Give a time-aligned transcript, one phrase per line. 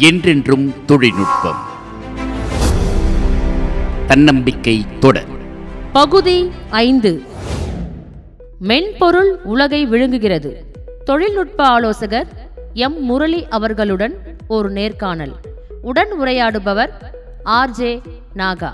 [0.00, 1.56] என்றென்றும் தொழில்நுட்பம்.
[4.06, 5.26] தன்னம்பிக்கை தொடர்
[5.92, 7.22] பகுதி ஐந்து.
[8.58, 10.70] மென்பொருள் உலகை விழுங்குகிறது.
[11.04, 13.04] தொழில்நுட்ப ஆலோசகர் எம்.
[13.04, 15.34] முரளி அவர்களுடன் ஒரு நேர்காணல்.
[15.82, 16.90] உடன் உரையாடுபவர்
[17.44, 18.00] ஆர்ஜே
[18.36, 18.72] நாகா.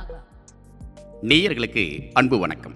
[1.23, 2.75] நேயர்களுக்கு அன்பு வணக்கம்.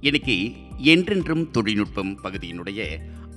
[0.00, 2.82] இன்னைக்கு என்றென்றும் தொழில்நுட்பம் பகுதியினுடைய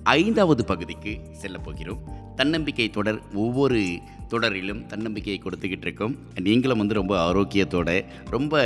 [0.10, 2.00] ஐந்தாவது பகுதிக்கு செல்ல போகிறோம்.
[2.36, 6.16] தன்னம்பிக்கை தொடர் ஒவ்வொரு தொடரிலும் தன்னம்பிக்கையை கொடுத்துக்கிட்டு இருக்கோம்.
[6.40, 8.64] நீங்களும் வந்து ரொம்ப ஆரோக்கியத்தோட ரொம்ப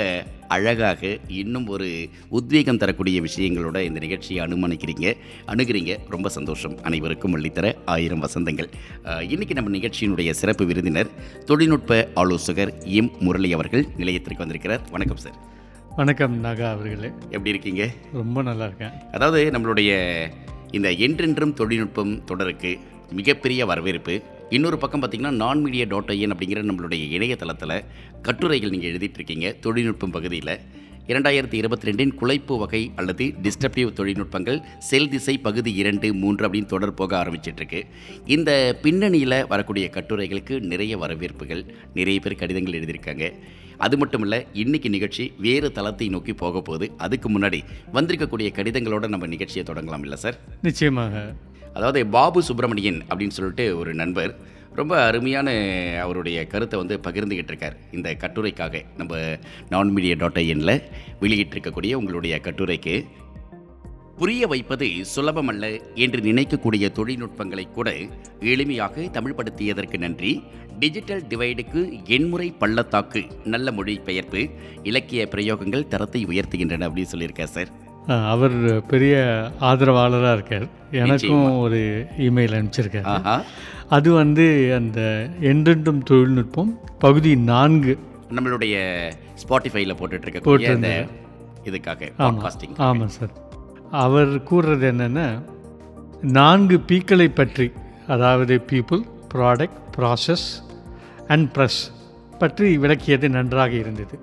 [0.47, 5.13] அழகாக இன்னும் ஒரு உத்வேகம் தரக்கூடிய விஷயங்களோட இந்த நிகழ்ச்சியை அனுமதிக்கிறீங்க
[5.47, 5.97] அணுகிறீங்க.
[6.09, 6.83] ரொம்ப சந்தோஷம்.
[6.83, 8.69] அனைவருக்கும் அள்ளித்தர ஆயிரம் வசந்தங்கள்.
[9.03, 11.07] அஹ், இன்னைக்கு நம்ம நிகழ்ச்சியினுடைய சிறப்பு விருந்தினர்
[11.45, 14.81] தொழில்நுட்ப ஆலோசகர் எம் முரளி அவர்கள் நிலையத்திற்கு வந்திருக்கிறார்.
[14.91, 15.35] வணக்கம் சார்.
[15.95, 17.11] வணக்கம் நாகா அவர்களே.
[17.23, 17.89] எப்படி இருக்கீங்க?
[18.13, 18.91] ரொம்ப நல்லா இருக்கேன்.
[19.11, 19.91] அதாவது நம்மளுடைய
[20.77, 22.71] இந்த என்றென்றும் தொழில்நுட்பம் தொடருக்கு
[23.11, 24.13] மிகப்பெரிய வரவேற்பு.
[24.49, 27.83] இன்னொரு பக்கம் பார்த்திங்கன்னா நான் மீடியா டாட் ஐஎன் அப்படிங்கிற நம்மளுடைய இணையதளத்தில்
[28.21, 30.55] கட்டுரைகள் நீங்கள் எழுதிட்டுருக்கீங்க தொழில்நுட்பம் பகுதியில்.
[31.07, 36.93] இரண்டாயிரத்தி இருபத்தி ரெண்டின் குலைப்பு வகை அல்லது டிஸ்டப்டிவ் தொழில்நுட்பங்கள் செல் திசை பகுதி இரண்டு மூன்று அப்படின்னு தொடர்
[36.93, 37.83] போக ஆரம்பிச்சிட்ருக்கு.
[38.25, 43.33] இந்த பின்னணியில் வரக்கூடிய கட்டுரைகளுக்கு நிறைய வரவேற்புகள் நிறைய பேர் கடிதங்கள் எழுதியிருக்காங்க.
[43.77, 46.91] அது மட்டும் இல்லை இன்னைக்கு நிகழ்ச்சி வேறு தளத்தை நோக்கி போக போகுது.
[46.97, 47.61] அதுக்கு முன்னாடி
[47.93, 50.39] வந்திருக்கக்கூடிய கடிதங்களோட நம்ம நிகழ்ச்சியை தொடங்கலாம் இல்லை சார்?
[50.61, 51.33] நிச்சயமாக.
[51.73, 54.37] அதாவது பாபு சுப்பிரமணியன் அப்படின்னு சொல்லிட்டு ஒரு நண்பர்
[54.73, 55.49] ரொம்ப அருமையான
[56.01, 57.77] அவருடைய கருத்தை வந்து பகிர்ந்துகிட்டு இருக்கார்.
[57.91, 59.37] இந்த கட்டுரைக்காக நம்ம
[59.69, 60.81] நான் மீடியா டாட் ஐஎனில்
[61.21, 63.03] வெளியிட்டிருக்கக்கூடிய உங்களுடைய கட்டுரைக்கு.
[64.17, 67.91] புரிய வைப்பது சுலபமல்ல என்று நினைக்கக்கூடிய தொழில்நுட்பங்களை கூட
[68.39, 70.43] எளிமையாக தமிழ்படுத்தியதற்கு நன்றி.
[70.79, 74.49] டிஜிட்டல் டிவைடுக்கு எண்முறை பள்ளத்தாக்கு நல்ல மொழிபெயர்ப்பு
[74.83, 77.91] இலக்கிய பிரயோகங்கள் தரத்தை உயர்த்துகின்றன அப்படின்னு சொல்லியிருக்கார் சார்.
[78.07, 79.15] அவர் பெரிய
[79.59, 80.67] ஆதரவாளராக இருக்கார்.
[80.91, 83.41] எனக்கும் ஒரு இமெயில் அனுப்பிச்சிருக்காரு.
[83.89, 87.97] அது வந்து அந்த என்றென்றும் தொழில்நுட்பம் பகுதி நான்கு
[88.29, 88.75] நம்மளுடைய
[89.35, 91.07] ஸ்பாட்டிஃபைல போட்டுட்டு இருக்கக்கூடிய அந்த
[91.63, 93.29] இதுக்காக பாட்காஸ்டிங் ஆமாம் சார்
[93.91, 95.41] அவர் கூறுறது என்னென்னா
[96.21, 97.71] நான்கு பீக்களை பற்றி
[98.07, 99.01] அதாவது people
[99.33, 100.47] product process
[101.27, 101.91] and press
[102.39, 104.19] பற்றி விளக்கியது நன்றாக இருந்தது.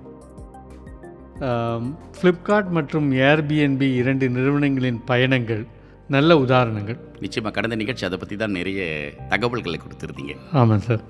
[1.40, 5.66] ஃப்ளிப்கார்ட் மற்றும் ஏர்பிஎன்பி இரண்டு நிறுவனங்களின் பயணங்கள்
[6.08, 6.98] நல்ல உதாரணங்கள்.
[7.20, 10.36] நிச்சயமா கடந்த நிகழ்ச்சி அதை பத்தி தான் நிறைய தகவல்களை கொடுத்துருந்தீங்க.
[10.52, 11.02] ஆமாம் சார்.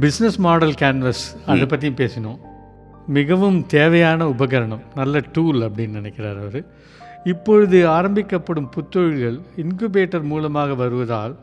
[0.00, 2.38] பிஸ்னஸ் மாடல் கேன்வஸ் அதை பற்றியும் பேசினோம்.
[3.06, 6.66] மிகவும் தேவையான உபகரணம் நல்ல டூல் அப்படின்னு நினைக்கிறார் அவர்.
[7.24, 11.36] இப்பொழுது ஆரம்பிக்கப்படும் புத்தொழில்கள் இன்குபேட்டர் மூலமாக வருவதால்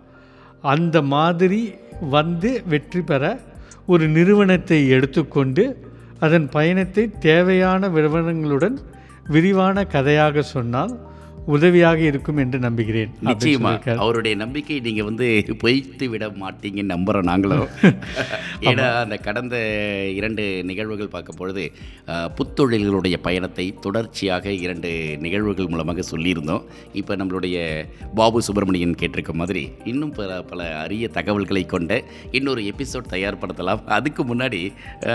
[0.62, 1.73] அந்த மாதிரி
[2.09, 3.39] வந்து வெற்றி பெற
[3.85, 5.63] ஒரு நிறுவனத்தை எடுத்துக்கொண்டு
[6.21, 8.77] அதன் பயணத்தை தேவையான விவரங்களுடன்
[9.27, 10.93] விரிவான கதையாக சொன்னால்
[11.46, 13.62] உதவியாக இருக்கும் என்று நம்புகிறேன் அப்படின்னு நிச்சயமா.
[13.62, 13.96] சொல்லியிருக்கார்.
[13.96, 17.68] அவருடைய நம்பிக்கை நீங்க வந்து பொய்த்து விட மாட்டீங்கன்னு நம்புறோம் நாங்களும்.
[18.62, 19.56] ஏன்னா அந்த கடந்த
[20.16, 21.72] இரண்டு நிகழ்வுகள் பார்க்கும் பொழுது
[22.07, 26.63] புத்தொழில்களுடைய பயணத்தை தொடர்ச்சியாக இரண்டு நிகழ்வுகள் மூலமாக சொல்லியிருந்தோம்.
[26.94, 27.85] இப்போ நம்மளுடைய
[28.16, 33.84] பாபு சுப்பிரமணியன் கேட்டிருக்க மாதிரி இன்னும் பல பல அரிய தகவல்களை கொண்ட இன்னொரு எபிசோட் தயார்படுத்தலாம்.
[33.85, 34.62] அதுக்கு முன்னாடி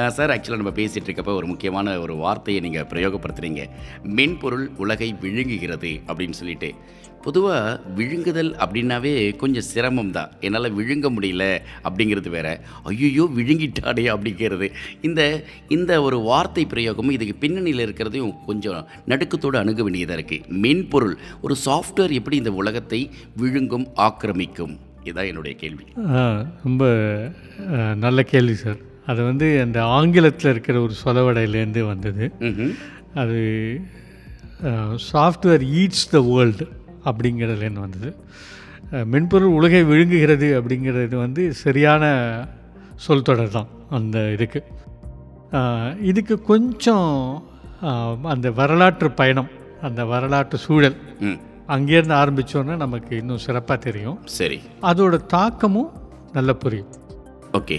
[0.09, 3.62] சார் ஆக்சுவலாக நம்ம பேசிகிட்டு இருக்கப்ப ஒரு முக்கியமான ஒரு வார்த்தையை நீங்கள் பிரயோகப்படுத்துறீங்க.
[4.03, 6.71] மென்பொருள் உலகை விழுங்குகிறது அப்படின்னு சொல்லிட்டு.
[7.25, 11.44] பொதுவாக விழுங்குதல் அப்படின்னாவே கொஞ்சம் சிரமம் தான் என்னால் விழுங்க முடியல
[11.88, 12.49] அப்படிங்கிறது வேற.
[12.91, 14.66] ஐயோ விழுங்கிட்டாடே அப்படிங்கிறது.
[15.09, 15.21] இந்த
[15.77, 18.81] இந்த ஒரு வார்த்தை பிரயோகமும் இதுக்கு பின்னணியில் இருக்கிறதையும் கொஞ்சம்
[19.12, 21.16] நடுக்கத்தோடு அணுக வேண்டியதாக இருக்குது மென்பொருள்
[21.47, 23.00] ஒரு சாஃப்ட்வேர் எப்படி இந்த உலகத்தை
[23.43, 24.77] விழுங்கும் ஆக்கிரமிக்கும்?
[25.06, 25.84] இதுதான் என்னுடைய கேள்வி.
[26.66, 26.84] ரொம்ப
[28.06, 28.81] நல்ல கேள்வி சார்.
[29.10, 32.25] அது வந்து அந்த ஆங்கிலத்தில் இருக்கிற ஒரு சொலவடையிலேருந்து வந்தது.
[33.22, 33.38] அது
[35.12, 36.68] சாஃப்ட்வேர் ஈட்ஸ் த வேர்ல்டு
[37.04, 38.16] அப்படிங்கிறதுலேருந்து வந்தது.
[39.04, 42.04] மென்பொருள் உலகை விழுங்குகிறது அப்படிங்கிறது வந்து சரியான
[42.96, 44.62] சொல் தொடர் தான் அந்த இதுக்கு.
[46.02, 47.42] இதுக்கு கொஞ்சம்
[48.22, 49.48] அந்த வரலாற்று பயணம்
[49.82, 50.96] அந்த வரலாற்று சூழல்
[51.68, 54.18] அங்கேருந்து ஆரம்பித்தோன்னா நமக்கு இன்னும் சிறப்பாக தெரியும்.
[54.24, 54.60] சரி.
[54.82, 55.92] அதோட தாக்கமும்
[56.32, 56.92] நல்ல புரியும்.
[57.52, 57.78] ஓகே.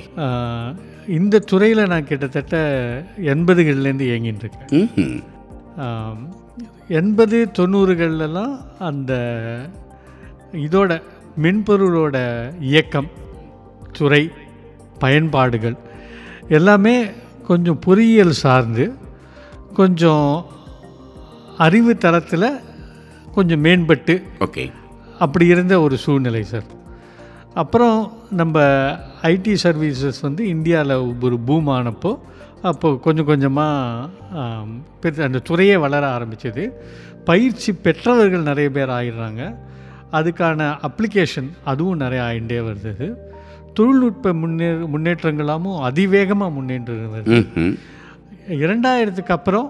[1.07, 2.57] இந்த துறையில் நான் கிட்டத்தட்ட
[3.21, 4.89] எண்பதுகள்லேருந்து இயங்கின்னு இருக்கேன்.
[6.87, 9.13] எண்பது தொண்ணூறுகள்லாம் அந்த
[10.51, 11.01] இதோட
[11.41, 12.17] மென்பொருளோட
[12.59, 13.07] இயக்கம்
[13.91, 14.31] துறை
[14.99, 15.75] பயன்பாடுகள்
[16.49, 17.05] எல்லாமே
[17.47, 18.93] கொஞ்சம் பொறியியல் சார்ந்து
[19.73, 20.45] கொஞ்சம்
[21.57, 22.59] அறிவு தளத்தில்
[23.33, 24.71] கொஞ்சம் மேம்பட்டு ஓகே.
[25.19, 26.63] அப்படி இருந்த ஒரு சூழ்நிலை சார்.
[27.53, 28.61] அப்புறம் நம்ம
[29.21, 32.19] ஐடி சர்வீசஸ் வந்து இந்தியாவில் ஒரு பூம் ஆனப்போ
[32.71, 34.09] அப்போ கொஞ்சம் கொஞ்சமாக
[35.27, 36.63] அந்த துறையே வளர ஆரம்பிச்சது.
[37.29, 39.41] பயிற்சி பெற்றவர்கள் நிறைய பேர் ஆயிடுறாங்க.
[40.17, 42.93] அதுக்கான அப்ளிகேஷன் அதுவும் நிறைய ஆகிட்டே வருது.
[43.77, 47.39] தொழில்நுட்ப முன்னே முன்னேற்றங்களாமும் அதிவேகமாக முன்னேற்றம் வருது.
[48.63, 49.67] இரண்டாயிரத்துக்கு அப்புறம்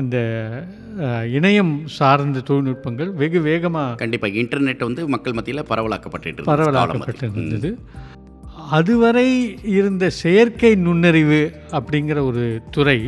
[0.00, 0.16] இந்த
[1.38, 6.28] இணையம் சார்ந்த தொழில்நுட்பங்கள் வெகு வேகமாக கண்டிப்பா இன்டர்நெட் வந்து மக்கள் மத்தியில் பரவலாக்கப்பட்டு
[7.36, 7.70] இருந்தது.
[8.76, 9.28] அதுவரை
[9.76, 11.42] இருந்த செயற்கை நுண்ணறிவு
[11.78, 12.98] அப்படிங்கிற ஒரு துறை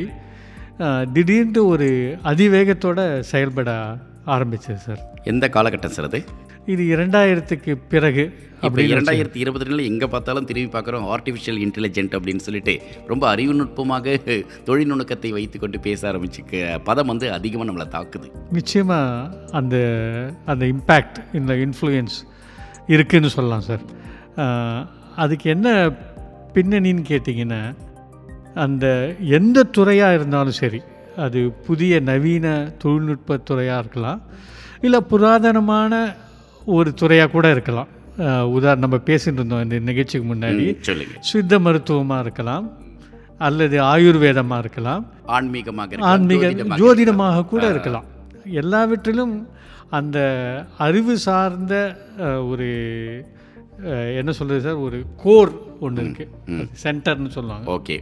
[1.14, 1.88] திடீர்னு ஒரு
[2.30, 3.70] அதிவேகத்தோட செயல்பட
[4.34, 5.00] ஆரம்பிச்சது சார்.
[5.32, 6.20] எந்த காலகட்டம் சார் அது?
[6.72, 8.24] இது இரண்டாயிரத்துக்கு பிறகு
[8.66, 12.74] இப்போ இரண்டாயிரத்தி இருபத்தி ரெண்டில் எங்கே பார்த்தாலும் திரும்பி பார்க்குறோம் ஆர்டிஃபிஷியல் இன்டெலிஜென்ட் அப்படின்னு சொல்லிட்டு
[13.10, 14.16] ரொம்ப அறிவுநுட்பமாக
[14.68, 16.42] தொழில்நுணுக்கத்தை வைத்துக்கொண்டு பேச ஆரம்பிச்சு
[16.88, 18.28] பதம் வந்து அதிகமாக நம்மளை தாக்குது.
[18.58, 19.76] நிச்சயமாக அந்த
[20.52, 22.18] அந்த இம்பேக்ட் இந்த இன்ஃப்ளூயன்ஸ்
[22.94, 23.84] இருக்குன்னு சொல்லலாம் சார்.
[25.22, 25.68] அதுக்கு என்ன
[26.54, 27.60] பின்னணின்னு கேட்டிங்கன்னா
[28.64, 28.86] அந்த
[29.38, 30.80] எந்த துறையாக இருந்தாலும் சரி
[31.24, 32.46] அது புதிய நவீன
[32.82, 34.20] தொழில்நுட்ப துறையாக இருக்கலாம்
[34.86, 35.92] இல்லை புராதனமான
[36.74, 37.90] ஒரு துறையாக கூட இருக்கலாம்.
[38.56, 40.64] உதாரணம் நம்ம பேசிட்டு இருந்தோம் இந்த நிகழ்ச்சிக்கு முன்னாடி.
[41.28, 42.66] சித்த மருத்துவமாக இருக்கலாம்
[43.46, 45.04] அல்லது ஆயுர்வேதமாக இருக்கலாம்
[45.36, 46.50] ஆன்மீகமாக இருக்கலாம், ஆன்மீக
[46.80, 48.08] ஜோதிடமாக கூட இருக்கலாம்.
[48.62, 49.34] எல்லாவற்றிலும்
[49.98, 50.18] அந்த
[50.86, 51.74] அறிவு சார்ந்த
[52.50, 52.70] ஒரு
[54.20, 54.80] என்ன சொல்கிறது சார்?
[54.86, 55.52] ஒரு கோர்
[55.86, 57.66] ஒன்று இருக்குது சென்டர்னு சொல்லுவாங்க.
[57.76, 57.96] ஓகே.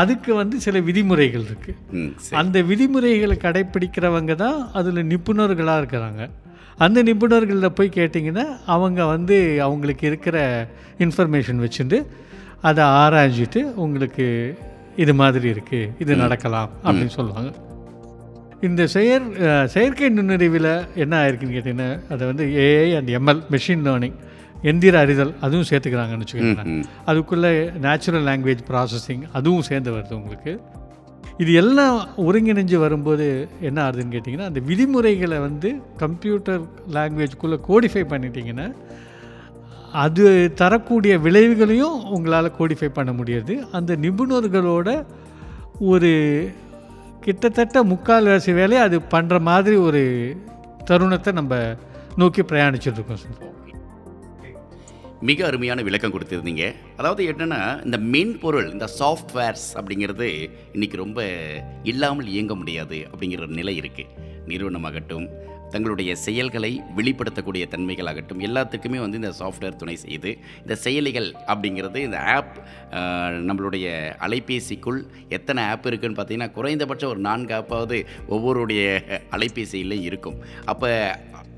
[0.00, 6.22] அதுக்கு வந்து சில விதிமுறைகள் இருக்குது அந்த விதிமுறைகளை கடைப்பிடிக்கிறவங்க தான் அதில் நிபுணர்களாக இருக்கிறாங்க.
[6.84, 8.44] அந்த நிபுணர்களில் போய் கேட்டிங்கன்னா
[8.74, 9.36] அவங்க வந்து
[9.66, 10.36] அவங்களுக்கு இருக்கிற
[11.06, 11.98] இன்ஃபர்மேஷன் வச்சுட்டு
[12.68, 14.26] அதை ஆராய்ஞ்சிட்டு உங்களுக்கு
[15.02, 17.50] இது மாதிரி இருக்குது இது நடக்கலாம் அப்படின்னு சொல்லுவாங்க.
[18.68, 19.26] இந்த செயற்
[19.74, 20.72] செயற்கை நுண்ணறிவில்
[21.02, 24.16] என்ன ஆயிருக்குன்னு கேட்டிங்கன்னா அதை வந்து AI and ML machine learning
[24.62, 26.84] எந்திர அறிதல் அதுவும் சேர்த்துக்கிறாங்கன்னு வச்சுக்கோங்களேன்.
[27.04, 30.60] அதுக்குள்ளே நேச்சுரல் லாங்குவேஜ் ப்ராசஸிங் அதுவும் சேர்ந்து வருது உங்களுக்கு.
[31.38, 36.60] இது எல்லாம் ஒருங்கிணைஞ்சு வரும்போது என்ன ஆகுதுன்னு கேட்டிங்கன்னா அந்த விதிமுறைகளை வந்து கம்ப்யூட்டர்
[36.92, 38.66] லாங்குவேஜ்குள்ளே கோடிஃபை பண்ணிட்டீங்கன்னா
[39.92, 43.66] அது தரக்கூடிய விளைவுகளையும் உங்களால் கோடிஃபை பண்ண முடியாது.
[43.72, 45.04] அந்த நிபுணர்களோட
[45.78, 46.10] ஒரு
[47.20, 50.02] கிட்டத்தட்ட முக்கால்வாசி வேலையை அது பண்ணுற மாதிரி ஒரு
[50.84, 51.76] தருணத்தை நம்ம
[52.16, 53.56] நோக்கி பிரயாணிச்சுட்டு இருக்கோம் சார்.
[55.26, 56.64] மிக அருமையான விளக்கம் கொடுத்துருந்தீங்க.
[57.00, 60.28] அதாவது என்னென்னா இந்த மென்பொருள் இந்த சாஃப்ட்வேர்ஸ் அப்படிங்கிறது
[60.76, 61.20] இன்றைக்கி ரொம்ப
[61.92, 65.28] இல்லாமல் இயங்க முடியாது அப்படிங்கிற ஒரு நிலை இருக்குது நிறுவனமாகட்டும்
[65.72, 70.30] தங்களுடைய செயல்களை வெளிப்படுத்தக்கூடிய தன்மைகளாகட்டும் எல்லாத்துக்குமே வந்து இந்த சாஃப்ட்வேர் துணை செய்யுது.
[70.62, 72.54] இந்த செயலிகள் அப்படிங்கிறது இந்த ஆப்
[73.48, 73.86] நம்மளுடைய
[74.26, 75.00] அலைபேசிக்குள்
[75.38, 77.98] எத்தனை ஆப் இருக்குன்னு பார்த்தீங்கன்னா குறைந்தபட்சம் ஒரு நான்கு ஆப்பாவது
[78.36, 78.82] ஒவ்வொருடைய
[79.36, 80.38] அலைபேசியிலையும் இருக்கும்.
[80.64, 80.90] அப்போ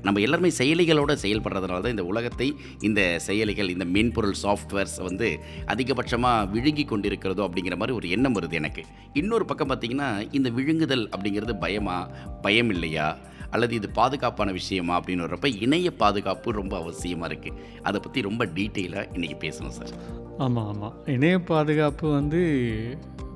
[0.03, 2.47] நம்ம எல்லாருமே செயலிகளோடு செயல்படுறதுனால தான் இந்த உலகத்தை
[2.79, 8.83] இந்த செயலிகள் இந்த மென்பொருள் சாஃப்ட்வேர்ஸ் வந்து அதிகபட்சமாக விழுங்கி கொண்டிருக்கிறதோ அப்படிங்கிற மாதிரி ஒரு எண்ணம் வருது எனக்கு.
[9.13, 12.09] இன்னொரு பக்கம் பார்த்திங்கன்னா இந்த விழுங்குதல் அப்படிங்கிறது பயமா
[12.41, 13.17] பயம் இல்லையா
[13.49, 19.09] அல்லது இது பாதுகாப்பான விஷயமா அப்படின்னு வர்றப்ப இணைய பாதுகாப்பு ரொம்ப அவசியமாக இருக்குது அதை பற்றி ரொம்ப டீட்டெயிலாக
[19.13, 19.93] இன்றைக்கி பேசணும் சார்.
[20.37, 22.41] ஆமாம் ஆமாம் இணைய பாதுகாப்பு வந்து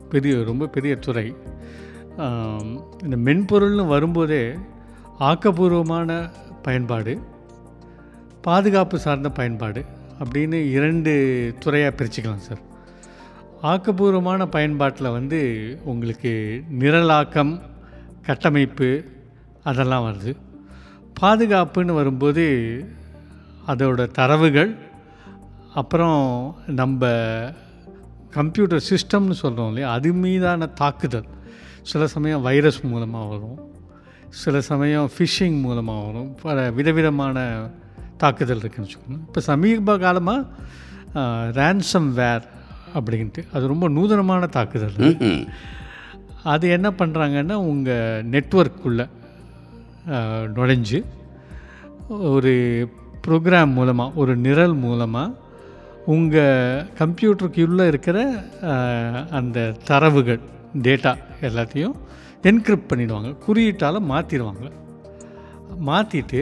[0.10, 1.28] பெரிய ரொம்ப பெரிய துறை.
[3.04, 4.44] இந்த மென்பொருள்னு வரும்போதே
[5.20, 6.12] ஆக்கப்பூர்வமான
[6.68, 7.14] பயன்பாடு
[8.42, 9.82] பாதுகாப்பு சார்ந்த பயன்பாடு
[10.20, 11.12] அப்படின்னு இரண்டு
[11.60, 12.62] துறையாக பிரிச்சுக்கலாம் சார்.
[13.64, 15.42] ஆக்கப்பூர்வமான பயன்பாட்டில் வந்து
[15.84, 16.34] உங்களுக்கு
[16.80, 17.54] நிரலாக்கம்
[18.22, 18.90] கட்டமைப்பு
[19.64, 20.32] அதெல்லாம் வருது.
[21.22, 22.46] பாதுகாப்புன்னு வரும்போது
[23.68, 24.72] அதோட தரவுகள்
[25.74, 27.12] அப்புறம் நம்ம
[28.32, 31.30] கம்ப்யூட்டர் சிஸ்டம்னு சொல்கிறோம் இல்லையா அது மீதான தாக்குதல்.
[31.82, 33.60] சில சமயம் வைரஸ் மூலமாக வரும்.
[34.34, 36.36] சில சமயம் ஃபிஷிங் மூலமாக வரும்.
[36.41, 37.38] பல விதவிதமான
[38.17, 39.20] தாக்குதல் இருக்குன்னு வச்சுக்கோங்க.
[39.27, 40.48] இப்போ சமீப காலமாக
[41.51, 42.46] ரேன்சம் வேர்
[42.94, 44.98] அப்படின்ட்டு அது ரொம்ப நூதனமான தாக்குதல்.
[46.46, 49.05] அது என்ன பண்ணுறாங்கன்னா உங்கள் நெட்ஒர்க்குள்ளே
[50.55, 51.00] நுழைஞ்சு
[52.29, 52.51] ஒரு
[53.27, 55.44] ப்ரோக்ராம் மூலமாக ஒரு நிரல் மூலமாக
[56.05, 56.60] உங்கள்
[57.00, 58.17] கம்ப்யூட்டருக்குள்ளே இருக்கிற
[58.70, 60.41] அஹ், அந்த தரவுகள்
[60.82, 61.96] டேட்டா எல்லாத்தையும்
[62.50, 64.66] என்கிரிப்ட் பண்ணிடுவாங்க குறியீட்டால் மாற்றிடுவாங்க
[65.90, 66.42] மாற்றிட்டு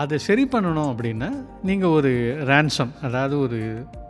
[0.00, 1.28] அதை சரி பண்ணணும் அப்படின்னா
[1.68, 2.10] நீங்கள் ஒரு
[2.50, 3.58] ரேன்சம் அதாவது ஒரு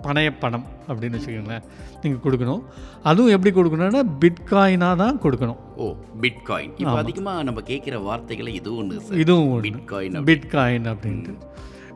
[0.05, 1.65] பணைய பணம் அப்படின்னு வச்சுக்கோங்களேன்
[2.03, 2.63] நீங்கள் கொடுக்கணும்.
[3.09, 5.61] அதுவும் எப்படி கொடுக்கணும்னா பிட்காயினாக தான் கொடுக்கணும்.
[5.83, 5.87] ஓ
[6.23, 11.35] பிட்காயின் இப்போ அதிகமாக நம்ம கேட்குற வார்த்தைகளை இது ஒன்று இதுவும் பிட்காயின் பிட்காயின் அப்படின்ட்டு.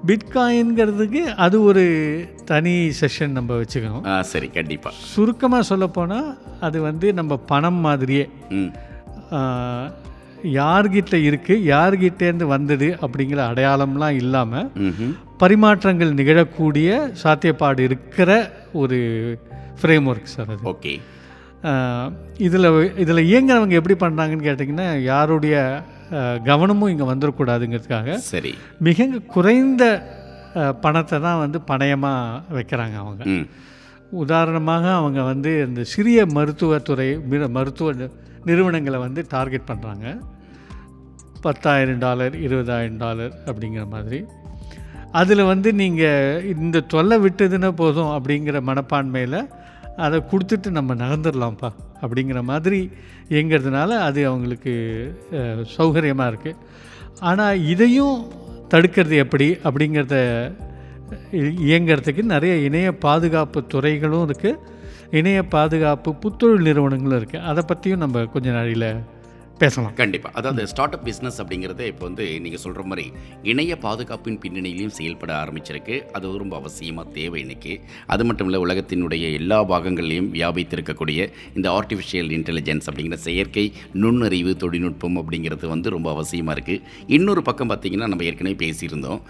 [0.09, 1.85] பிட்காயின்ங்கிறதுக்கு அது ஒரு
[2.51, 4.05] தனி செஷன் நம்ம வச்சுக்கணும்.
[4.13, 6.29] ஆ சரி கண்டிப்பாக சுருக்கமாக சொல்லப்போனால்
[6.67, 8.27] அது வந்து நம்ம பணம் மாதிரியே.
[10.59, 14.69] யார்கிட்ட இருக்குது யார்கிட்டேருந்து வந்தது அப்படிங்கிற அடையாளம்லாம் இல்லாமல்.
[15.43, 18.31] பரிமாற்றங்கள் நிகழக்கூடிய சாத்தியப்பாடு இருக்கிற
[18.83, 18.99] ஒரு
[19.81, 20.63] ஃப்ரேம் ஒர்க் சார் அது.
[20.73, 20.95] ஓகே.
[22.47, 22.69] இதில்
[23.03, 25.57] இதில் இயங்குறவங்க எப்படி பண்ணுறாங்கன்னு கேட்டிங்கன்னா யாருடைய
[26.45, 28.55] கவனமும் இங்கே வந்துடக்கூடாதுங்கிறதுக்காக சரி.
[28.79, 29.85] மிக குறைந்த
[30.81, 33.47] பணத்தை தான் வந்து பணயமாக வைக்கிறாங்க அவங்க.
[34.11, 38.09] உதாரணமாக அவங்க வந்து இந்த சிறிய மருத்துவத்துறை மிர- மருத்துவ
[38.45, 40.19] நிறுவனங்களை வந்து டார்கெட் பண்ணுறாங்க
[41.41, 44.25] பத்தாயிரம் டாலர் இருபதாயிரம் டாலர் அப்படிங்கிற மாதிரி.
[45.13, 49.49] அதில் வந்து நீங்கள் இந்த தொல்லை விட்டதுன்னா போதும் அப்படிங்கிற மனப்பான்மையில்
[49.97, 51.71] அதை கொடுத்துட்டு நம்ம நகர்ந்துடலாம்ப்பா
[52.03, 52.81] அப்படிங்கிற மாதிரி
[53.31, 54.73] இயங்கிறதுனால அது அவங்களுக்கு
[55.77, 56.59] சௌகரியமாக இருக்குது
[57.21, 58.17] ஆனால் இதையும்
[58.71, 60.17] தடுக்கிறது எப்படி அப்படிங்கிறத
[61.65, 64.63] இயங்கிறதுக்கு நிறைய இணைய பாதுகாப்பு துறைகளும் இருக்குது
[65.11, 68.89] இணைய பாதுகாப்பு புத்தொழில் நிறுவனங்களும் இருக்குது அதை பற்றியும் நம்ம கொஞ்ச நாளையில்
[69.61, 69.93] பேசலாம்.
[70.01, 73.05] கண்டிப்பாக அதாவது ஸ்டார்ட் அப் பிஸ்னஸ் அப்படிங்கிறது இப்போ வந்து நீங்கள் சொல்கிற மாதிரி
[73.51, 75.97] இணைய பாதுகாப்பின் பின்னணியிலையும் செயல்பட ஆரம்பிச்சிருக்கு.
[76.17, 77.75] அது ரொம்ப அவசியமாக தேவை இன்னைக்கு.
[78.15, 83.65] அது மட்டும் இல்லை உலகத்தினுடைய எல்லா பாகங்கள்லையும் வியாபித்திருக்கக்கூடிய இந்த ஆர்டிஃபிஷியல் இன்டெலிஜென்ஸ் அப்படிங்கிற செயற்கை
[84.03, 86.83] நுண்ணறிவு தொழில்நுட்பம் அப்படிங்கிறது வந்து ரொம்ப அவசியமாக இருக்குது
[87.19, 89.21] இன்னொரு பக்கம் பார்த்திங்கன்னா நம்ம ஏற்கனவே பேசியிருந்தோம்.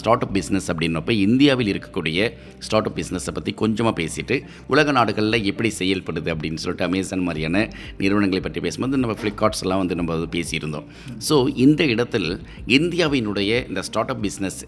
[0.00, 2.28] ஸ்டார்ட் அப் பிஸ்னஸ் அப்படின்னப்ப இந்தியாவில் இருக்கக்கூடிய
[2.68, 4.38] ஸ்டார்ட் அப் பிஸ்னஸை பற்றி கொஞ்சமாக பேசிட்டு
[4.74, 7.66] உலக நாடுகளில் எப்படி செயல்படுது அப்படின்னு சொல்லிட்டு அமேசான் மாதிரியான
[8.04, 10.86] நிறுவனங்களை பற்றி பேசும்போது நம்ம ஃப்ளிப்கார்ட்ஸ் எல்லாம் வந்து நம்ம பேசியிருந்தோம்.
[11.28, 11.34] ஸோ
[11.64, 12.30] இந்த இடத்தில்
[12.78, 14.62] இந்தியாவினுடைய இந்த ஸ்டார்ட் அப் பிஸ்னஸ்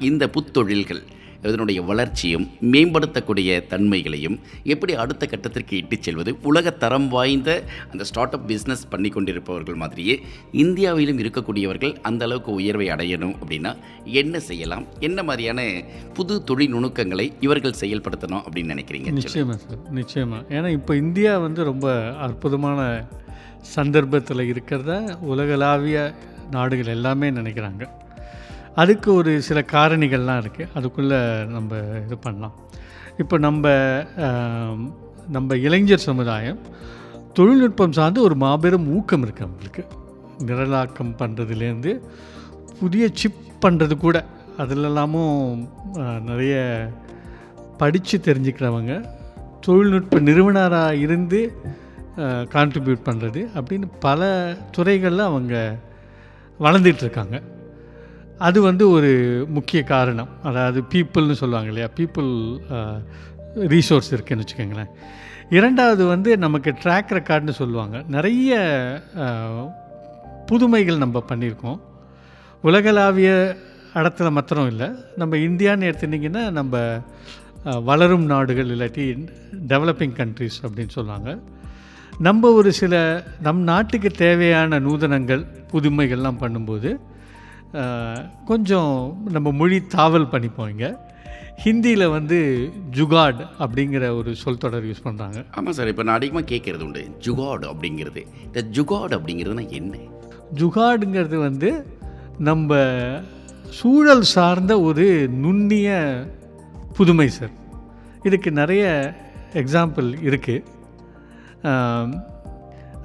[0.00, 1.02] இந்த புத்தொழில்கள்
[1.46, 7.50] இதனுடைய வளர்ச்சியும் மேம்படுத்தக்கூடிய தன்மைகளையும் எப்படி அடுத்த கட்டத்திற்கு இட்டுச் செல்வது உலக தரம் வாய்ந்த
[7.92, 10.14] அந்த ஸ்டார்ட் அப் பிஸ்னஸ் பண்ணி கொண்டிருப்பவர்கள் மாதிரியே
[10.62, 13.72] இந்தியாவிலும் இருக்கக்கூடியவர்கள் அந்த அளவுக்கு உயர்வை அடையணும் அப்படின்னா
[14.22, 15.64] என்ன செய்யலாம் என்ன மாதிரியான
[16.14, 19.10] புது தொழில் நுணுக்கங்களை இவர்கள் செயல்படுத்தணும் அப்படின்னு நினைக்கிறீங்க?
[19.18, 21.88] நிச்சயமாக சார் நிச்சயமாக ஏன்னா இப்போ இந்தியா வந்து ரொம்ப
[22.28, 22.80] அற்புதமான
[23.74, 24.92] சந்தர்ப்பத்தில் இருக்கிறத
[25.32, 25.98] உலகளாவிய
[26.50, 27.82] நாடுகள் எல்லாமே நினைக்கிறாங்க.
[28.74, 31.20] அதுக்கு ஒரு சில காரணிகள்லாம் இருக்குது அதுக்குள்ளே
[31.54, 32.54] நம்ம இது பண்ணலாம்.
[33.22, 33.74] இப்போ நம்ம
[35.36, 36.60] நம்ம இளைஞர் சமுதாயம்
[37.38, 39.82] தொழில்நுட்பம் சார்ந்து ஒரு மாபெரும் ஊக்கம் இருக்குது அவங்களுக்கு
[40.48, 41.92] நிரலாக்கம் பண்ணுறதுலேருந்து
[42.80, 44.16] புதிய சிப் பண்ணுறது கூட.
[44.62, 45.68] அதிலெல்லாமும்
[46.28, 46.54] நிறைய
[47.80, 48.94] படித்து தெரிஞ்சுக்கிறவங்க
[49.60, 51.40] தொழில்நுட்ப நிறுவனராக இருந்து
[52.54, 54.20] கான்ட்ரிபியூட் பண்ணுறது அப்படின்னு பல
[54.70, 55.78] துறைகளில் அவங்க
[56.60, 57.36] வளர்ந்துட்டுருக்காங்க
[58.38, 59.10] அது வந்து ஒரு
[59.48, 60.30] முக்கிய காரணம்.
[60.42, 61.88] அதாவது பீப்புள்னு சொல்லுவாங்க இல்லையா?
[61.96, 62.30] பீப்புள்
[63.72, 64.90] ரீசோர்ஸ் இருக்குதுன்னு வச்சுக்கோங்களேன்.
[65.50, 68.02] இரண்டாவது வந்து நமக்கு ட்ராக் ரெக்கார்டுன்னு சொல்லுவாங்க.
[68.08, 68.52] நிறைய
[70.46, 71.80] புதுமைகள் நம்ம பண்ணியிருக்கோம்.
[72.62, 73.56] உலகளாவிய
[73.94, 74.88] இடத்துல மாத்திரம் இல்லை.
[75.16, 77.00] நம்ம இந்தியான்னு எடுத்துட்டிங்கன்னா நம்ம
[77.84, 79.04] வளரும் நாடுகள் இல்லாட்டி
[79.66, 81.38] டெவலப்பிங் கண்ட்ரிஸ் அப்படின்னு சொல்லுவாங்க.
[82.18, 82.94] நம்ம ஒரு சில
[83.40, 86.90] நம் நாட்டுக்கு தேவையான நூதனங்கள் புதுமைகள்லாம் பண்ணும்போது
[88.44, 90.90] கொஞ்சம் நம்ம மொழி தாவல் பண்ணிப்போம் இங்கே.
[91.64, 92.38] ஹிந்தியில் வந்து
[92.90, 97.08] ஜுகாட் அப்படிங்கிற ஒரு சொல் தொடர் யூஸ் பண்ணுறாங்க ஆமாம் சார் இப்போ நான் அதிகமாக கேட்குறது உண்டு.
[97.20, 98.22] ஜுகாட் அப்படிங்கிறது.
[98.44, 99.96] இந்த ஜுகாட் அப்படிங்கிறதுனா என்ன?
[100.54, 101.86] ஜுகாடுங்கிறது வந்து
[102.38, 102.80] நம்ம
[103.68, 105.90] சூழல் சார்ந்த ஒரு நுண்ணிய
[106.94, 107.50] புதுமை சார்.
[108.22, 109.14] இதுக்கு நிறைய
[109.52, 110.64] எக்ஸாம்பிள் இருக்குது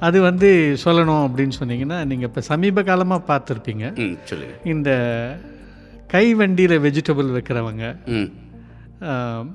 [0.08, 0.50] அது வந்து
[0.86, 3.86] சொல்லணும் அப்படின்னு சொன்னீங்கன்னா நீங்கள் இப்போ சமீப காலமாக பார்த்துருப்பீங்க.
[4.74, 4.90] இந்த
[6.14, 7.86] கை வண்டியில் வெஜிடபிள் வைக்கிறவங்க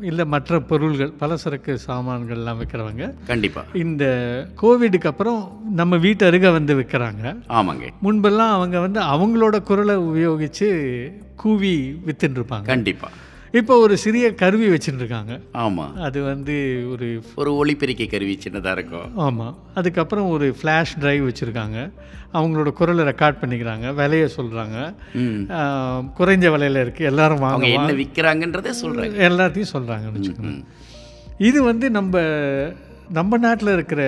[0.09, 4.04] இல்லை மற்ற பொருள்கள் பலசரக்கு சாமான்கள்லாம் வைக்கிறவங்க கண்டிப்பாக இந்த
[4.61, 5.40] கோவிடுக்கு அப்புறம்
[5.80, 7.25] நம்ம வீட்டு அருகே வந்து விற்கிறாங்க
[7.59, 7.88] ஆமாங்க.
[8.06, 10.68] முன்பெல்லாம் அவங்க வந்து அவங்களோட குரலை உபயோகித்து
[11.42, 11.75] கூவி
[12.06, 12.68] வித்துன்னு இருப்பாங்க.
[12.73, 13.12] கண்டிப்பாக
[13.54, 15.32] இப்போ ஒரு சிறிய கருவி வச்சுட்டு இருக்காங்க
[15.62, 16.54] ஆமாம் அது வந்து
[16.92, 19.09] ஒரு ஒரு ஒளிப்பெருக்கை கருவி சின்னதாக இருக்கும்.
[19.18, 21.78] ஆமாம் அதுக்கப்புறம் ஒரு ஃப்ளாஷ் டிரைவ் வச்சுருக்காங்க.
[22.35, 23.87] அவங்களோட குரலை ரெக்கார்ட் பண்ணிக்கிறாங்க.
[23.94, 24.76] விலையை சொல்கிறாங்க
[26.18, 30.54] குறைஞ்ச விலையில் இருக்குது எல்லாரும் வாங்க என்ன விற்கிறாங்கன்றதே சொல்கிறாங்க எல்லாத்தையும் சொல்கிறாங்கன்னு வச்சுக்கோங்க.
[31.40, 32.16] இது வந்து நம்ம
[33.11, 34.02] நம்ம நாட்டில் இருக்கிற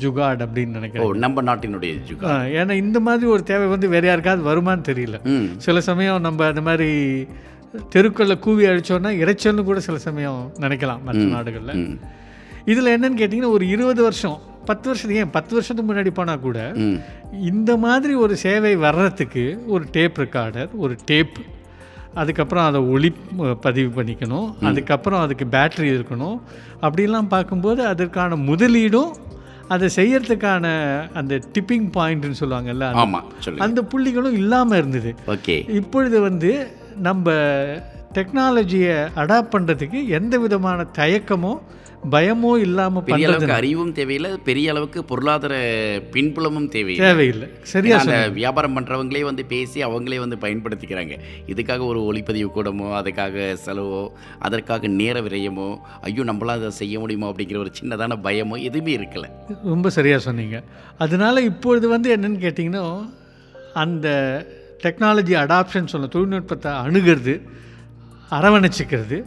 [0.00, 1.22] ஜுகாட் அப்படின்னு நினைக்கிறேன்.
[1.24, 5.16] நம்ம நாட்டினுடைய ஜுகா ஆ, ஏன்னா இந்த மாதிரி ஒரு தேவை வந்து வேற யாருக்காவது வருமான்னு தெரியல.
[5.58, 6.90] சில சமயம் நம்ம அந்த மாதிரி
[7.74, 11.82] தெருக்களில் கூவி அழிச்சோன்னா இறைச்சல்னு கூட சில சமயம் நினைக்கலாம் மற்ற நாடுகளில்.
[12.64, 15.30] இதில் என்னன்னு கேட்டிங்கன்னா ஒரு இருபது வருஷம் பத்து வருஷத்துக்கு ஏன்?
[15.30, 16.58] பத்து வருஷத்துக்கு முன்னாடி போனால் கூட
[17.32, 21.38] இந்த மாதிரி ஒரு சேவை வர்றதுக்கு ஒரு டேப் ரெக்கார்டர் ஒரு டேப்
[22.14, 23.12] அதுக்கப்புறம் அதை ஒளி
[23.60, 26.38] பதிவு பண்ணிக்கணும் அதுக்கப்புறம் அதுக்கு பேட்டரி இருக்கணும்.
[26.82, 29.12] அப்படிலாம் பார்க்கும்போது அதற்கான முதலீடும்
[29.68, 30.66] அதை செய்யறதுக்கான
[31.12, 32.86] அந்த டிப்பிங் பாயிண்ட்னு சொல்லுவாங்கல்ல
[33.58, 35.14] அந்த புள்ளிகளும் இல்லாமல் இருந்தது.
[35.26, 35.56] ஓகே.
[35.70, 36.50] இப்பொழுது வந்து
[36.96, 37.34] நம்ம
[38.16, 41.52] டெக்னாலஜியை அடாப்ட் பண்ணுறதுக்கு எந்த விதமான தயக்கமோ
[42.12, 44.30] பயமோ இல்லாமல் பெரிய அளவுக்கு அறிவும் தேவையில்லை.
[44.44, 45.54] பெரிய அளவுக்கு பொருளாதார
[46.14, 47.08] பின்புலமும் தேவையில்லை.
[47.08, 47.48] தேவையில்லை.
[47.72, 51.16] சரியா அந்த வியாபாரம் பண்ணுறவங்களே வந்து பேசி அவங்களே வந்து பயன்படுத்திக்கிறாங்க.
[51.54, 54.02] இதுக்காக ஒரு ஒளிப்பதிவு கூடமோ அதுக்காக செலவோ
[54.48, 55.68] அதற்காக நேர விரயமோ
[56.00, 59.28] ஐயோ நம்மளால் அதை செய்ய முடியுமோ அப்படிங்கிற ஒரு சின்னதான பயமோ எதுவுமே இருக்கல.
[59.64, 60.62] ரொம்ப சரியாக சொன்னீங்க.
[60.98, 62.86] அதனால இப்பொழுது வந்து என்னன்னு கேட்டிங்கன்னா
[63.84, 64.08] அந்த
[64.82, 67.34] டெக்னாலஜி அடாப்ஷன் சொல்ல தொழில்நுட்பத்தை அணுகிறது
[68.30, 69.18] அரவணைச்சிக்கிறது.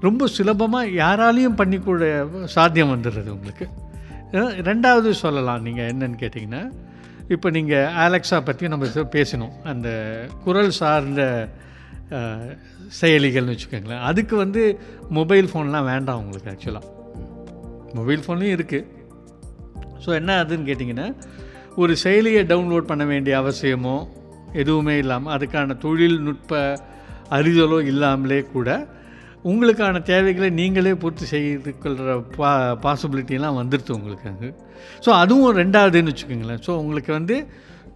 [0.00, 2.02] ரொம்ப சுலபமாக யாராலையும் பண்ணிக்கூட
[2.44, 3.66] சாத்தியம் வந்துடுறது உங்களுக்கு.
[4.68, 6.62] ரெண்டாவது சொல்லலாம் நீங்கள் என்னன்னு கேட்டிங்கன்னா
[7.28, 9.54] இப்போ நீங்கள் ஆலெக்ஸா பற்றி நம்ம ச- பேசினோம்.
[9.64, 9.88] அந்த
[10.44, 11.22] குரல் சார்ந்த
[13.00, 14.02] செயலிகள்னு வச்சுக்கோங்களேன்.
[14.02, 14.62] அதுக்கு வந்து
[15.10, 16.88] மொபைல் ஃபோன்லாம் வேண்டாம் உங்களுக்கு ஆக்சுவலாக
[17.94, 18.88] மொபைல் ஃபோன்லேயும் இருக்குது
[20.04, 21.06] ஸோ என்ன அதுன்னு கேட்டிங்கன்னா
[21.76, 23.96] ஒரு செயலியை டவுன்லோட் பண்ண வேண்டிய அவசியமோ
[24.60, 26.52] எதுவுமே இல்லாமல் அதுக்கான தொழில்நுட்ப
[27.36, 28.68] அறிதலோ இல்லாமலே கூட
[29.50, 32.50] உங்களுக்கான தேவைகளை நீங்களே பூர்த்தி செய்து கொள்கிற பா
[32.84, 34.50] பாசிபிலிட்டிலாம் வந்துடுது உங்களுக்கு அங்கே.
[35.04, 36.62] ஸோ அதுவும் ரெண்டாவதுன்னு வச்சுக்கோங்களேன்.
[36.66, 37.36] ஸோ உங்களுக்கு வந்து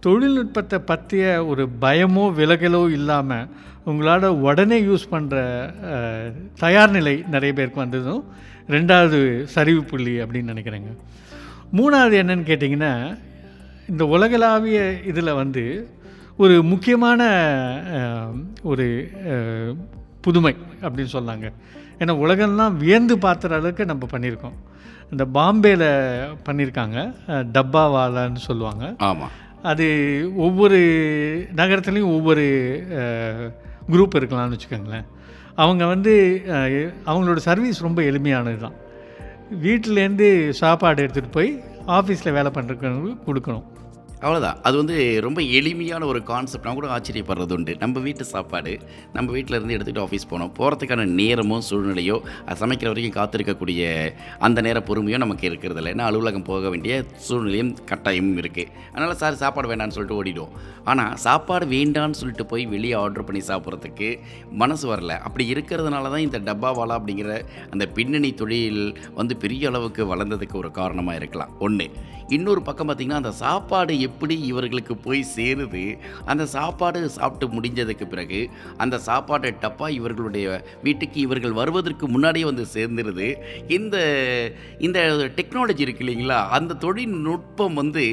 [0.05, 3.47] தொழில்நுட்பத்தை பற்றிய ஒரு பயமோ விலகலோ இல்லாமல்
[3.91, 5.37] உங்களோட உடனே யூஸ் பண்ணுற
[6.63, 8.23] தயார் நிலை நிறைய பேருக்கு வந்ததும்
[8.75, 9.19] ரெண்டாவது
[9.55, 10.91] சரிவு புள்ளி அப்படின்னு நினைக்கிறேங்க.
[11.77, 12.93] மூணாவது என்னன்னு கேட்டிங்கன்னா
[13.91, 14.79] இந்த உலகளாவிய
[15.11, 15.63] இதில் வந்து
[16.43, 17.21] ஒரு முக்கியமான
[18.71, 18.85] ஒரு
[20.25, 21.47] புதுமை அப்படின்னு சொன்னாங்க.
[21.99, 24.57] ஏன்னா உலகம்லாம் வியந்து பார்த்துற அளவுக்கு நம்ம பண்ணியிருக்கோம்.
[25.11, 25.87] இந்த பாம்பேயில்
[26.47, 26.97] பண்ணியிருக்காங்க.
[27.55, 28.85] டப்பாவாலான்னு சொல்லுவாங்க.
[29.09, 29.35] ஆமாம்
[29.71, 29.85] அது
[30.47, 30.79] ஒவ்வொரு
[31.59, 32.45] நகரத்துலேயும் ஒவ்வொரு
[33.91, 35.07] குரூப் இருக்கலாம்னு வச்சுக்கோங்களேன்.
[35.63, 36.13] அவங்க வந்து
[37.09, 38.77] அவங்களோட சர்வீஸ் ரொம்ப எளிமையானது தான்.
[39.65, 40.29] வீட்டிலேருந்து
[40.61, 41.51] சாப்பாடு எடுத்துகிட்டு போய்
[41.97, 43.65] ஆஃபீஸில் வேலை பண்ணுறவங்களுக்கு கொடுக்கணும்.
[44.21, 44.95] அவ்வளோதான் அது வந்து
[45.25, 47.73] ரொம்ப எளிமையான ஒரு கான்செப்ட் நான் கூட ஆச்சரியப்படுறது உண்டு.
[47.83, 48.71] நம்ம வீட்டு சாப்பாடு
[49.15, 50.51] நம்ம வீட்டில் இருந்து எடுத்துகிட்டு ஆஃபீஸ் போனோம்.
[50.59, 53.83] போகிறதுக்கான நேரமோ சூழ்நிலையோ அது சமைக்கிற வரைக்கும் காத்திருக்கக்கூடிய
[54.47, 55.91] அந்த நேர பொறுமையோ நமக்கு இருக்கிறது இல்லை.
[55.95, 56.95] ஏன்னா அலுவலகம் போக வேண்டிய
[57.27, 60.55] சூழ்நிலையும் கட்டாயமும் இருக்குது அதனால் சார் சாப்பாடு வேண்டாம்னு சொல்லிட்டு ஓடிடுவோம்.
[60.91, 64.09] ஆனால் சாப்பாடு வேண்டான்னு சொல்லிட்டு போய் வெளியே ஆர்டர் பண்ணி சாப்பிட்றதுக்கு
[64.63, 65.13] மனசு வரல.
[65.27, 67.31] அப்படி இருக்கிறதுனால தான் இந்த டப்பாவாலா அப்படிங்கிற
[67.73, 68.83] அந்த பின்னணி தொழில்
[69.21, 71.53] வந்து பெரிய அளவுக்கு வளர்ந்ததுக்கு ஒரு காரணமாக இருக்கலாம்.
[71.67, 71.87] ஒன்று
[72.35, 75.83] இன்னொரு பக்கம் பார்த்திங்கன்னா அந்த சாப்பாடு எப்படி இவர்களுக்கு போய் சேருது?
[76.31, 78.41] அந்த சாப்பாடு சாப்பிட்டு முடிஞ்சதுக்கு பிறகு
[78.85, 80.47] அந்த சாப்பாடு டப்பா இவர்களுடைய
[80.87, 83.29] வீட்டுக்கு இவர்கள் வருவதற்கு முன்னாடியே வந்து சேர்ந்துருது.
[83.77, 83.97] இந்த
[84.87, 84.99] இந்த
[85.39, 86.41] டெக்னாலஜி இருக்கு இல்லைங்களா?
[86.59, 88.05] அந்த தொழில்நுட்பம் வந்து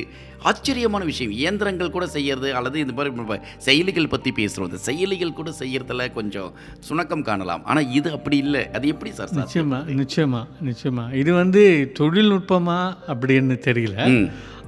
[0.48, 1.34] ஆச்சரியமான விஷயம்.
[1.40, 6.50] இயந்திரங்கள் கூட செய்யறது அல்லது இந்த மாதிரி செயலிகள் பற்றி பேசுகிறோம் இந்த செயலிகள் கூட செய்யறதுல கொஞ்சம்
[6.88, 7.62] சுணக்கம் காணலாம்.
[7.70, 8.62] ஆனால் இது அப்படி இல்லை.
[8.76, 11.04] அது எப்படி சார் சார் நிச்சயமா நிச்சயமா நிச்சயமா.
[11.22, 11.62] இது வந்து
[12.00, 12.80] தொழில்நுட்பமா
[13.12, 13.96] அப்படின்னு தெரியல.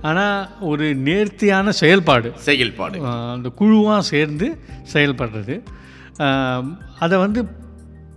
[0.03, 2.29] ஆனால் ஒரு நேர்த்தியான செயல்பாடு.
[2.49, 2.99] செயல்பாடு.
[3.35, 4.49] அந்த குழுவாக சேர்ந்து
[4.93, 5.57] செயல்படுறது.
[7.05, 7.41] அதை வந்து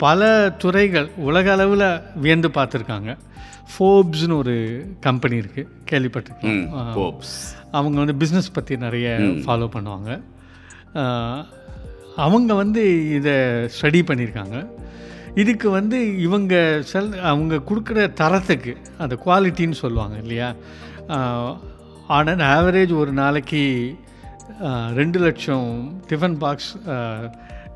[0.04, 0.28] பல
[0.63, 1.88] துறைகள் உலக அளவில்
[2.24, 3.12] வியந்து பார்த்துருக்காங்க.
[3.72, 4.56] ஃபோர்ப்ஸ்னு ஒரு
[5.08, 6.62] கம்பெனி இருக்குது கேள்விப்பட்டிருக்கேன்
[7.78, 10.10] அவங்க வந்து பிஸ்னஸ் பற்றி நிறைய ஃபாலோ பண்ணுவாங்க.
[12.26, 12.84] அவங்க வந்து
[13.18, 13.36] இதை
[13.76, 14.58] ஸ்டடி பண்ணியிருக்காங்க.
[15.42, 16.56] இதுக்கு வந்து இவங்க
[16.92, 20.50] செல் அவங்க கொடுக்குற தரத்துக்கு அந்த குவாலிட்டின்னு சொல்லுவாங்க இல்லையா?
[22.15, 23.63] ஆன் அன் ஆவரேஜ் ஒரு நாளைக்கு
[25.00, 25.67] ரெண்டு லட்சம்
[26.10, 26.69] டிஃபன் பாக்ஸ்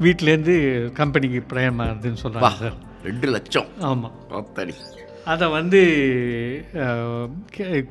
[0.04, 0.56] வீட்டிலேருந்து
[1.00, 2.78] கம்பெனிக்கு பிரயமாகுதுன்னு சொல்கிறாங்க சார்.
[3.04, 3.68] ரெண்டு லட்சம்.
[3.90, 4.16] ஆமாம்
[5.34, 5.82] அதை வந்து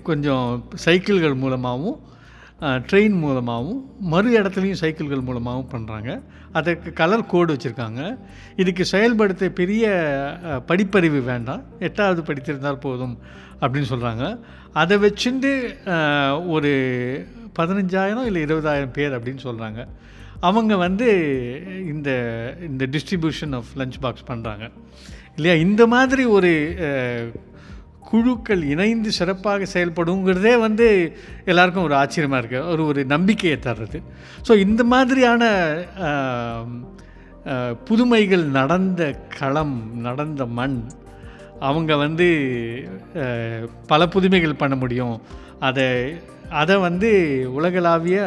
[0.09, 0.49] கொஞ்சம்
[0.87, 2.01] சைக்கிள்கள் மூலமாகவும்
[2.91, 3.81] ட்ரெயின் மூலமாகவும்
[4.15, 6.11] மறு இடத்துலையும் சைக்கிள்கள் மூலமாகவும் பண்ணுறாங்க
[6.53, 8.01] அதற்கு கலர் கோடு வச்சுருக்காங்க.
[8.57, 9.85] இதுக்கு செயல்படுத்த பெரிய
[10.71, 11.63] படிப்பறிவு வேண்டாம்.
[11.89, 13.17] எட்டாவது படித்திருந்தால் போதும்
[13.61, 14.25] அப்படின்னு சொல்கிறாங்க
[14.81, 15.53] அதை வச்சுட்டு
[16.55, 16.73] ஒரு
[17.59, 19.81] பதினஞ்சாயிரம் இல்லை இருபதாயிரம் பேர் அப்படின்னு சொல்கிறாங்க
[20.49, 21.09] அவங்க வந்து
[21.93, 22.11] இந்த
[22.69, 24.65] இந்த டிஸ்ட்ரிபியூஷன் ஆஃப் லஞ்ச் பாக்ஸ் பண்ணுறாங்க
[25.37, 25.57] இல்லையா?
[25.67, 26.53] இந்த மாதிரி ஒரு
[28.13, 30.87] குழுக்கள் இணைந்து சிறப்பாக செயல்படுங்கிறதே வந்து
[31.51, 34.01] எல்லாருக்கும் ஒரு ஆச்சரியமாக இருக்குது ஒரு ஒரு நம்பிக்கையை தர்றது.
[34.49, 35.45] ஸோ இந்த மாதிரியான
[37.89, 39.03] புதுமைகள் நடந்த
[39.39, 40.77] களம் நடந்த மண்
[41.69, 42.27] அவங்க வந்து
[43.93, 45.17] பல புதுமைகள் பண்ண முடியும்.
[45.69, 45.89] அதை
[46.61, 47.11] அதை வந்து
[47.59, 48.19] உலகளாவிய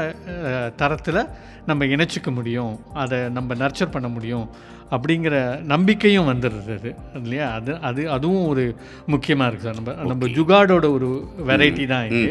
[0.81, 1.29] தரத்தில்
[1.69, 2.73] நம்ம இணைச்சிக்க முடியும்.
[3.01, 4.47] அதை நம்ம நர்ச்சர் பண்ண முடியும்.
[4.91, 7.45] அப்படிங்கிற நம்பிக்கையும் வந்துடுது அது இல்லையா?
[7.53, 9.79] அது அது அதுவும் ஒரு முக்கியமாக இருக்குது சார்.
[9.79, 11.09] நம்ம நம்ம ஜுகாடோட ஒரு
[11.49, 12.23] வெரைட்டி தான் இது.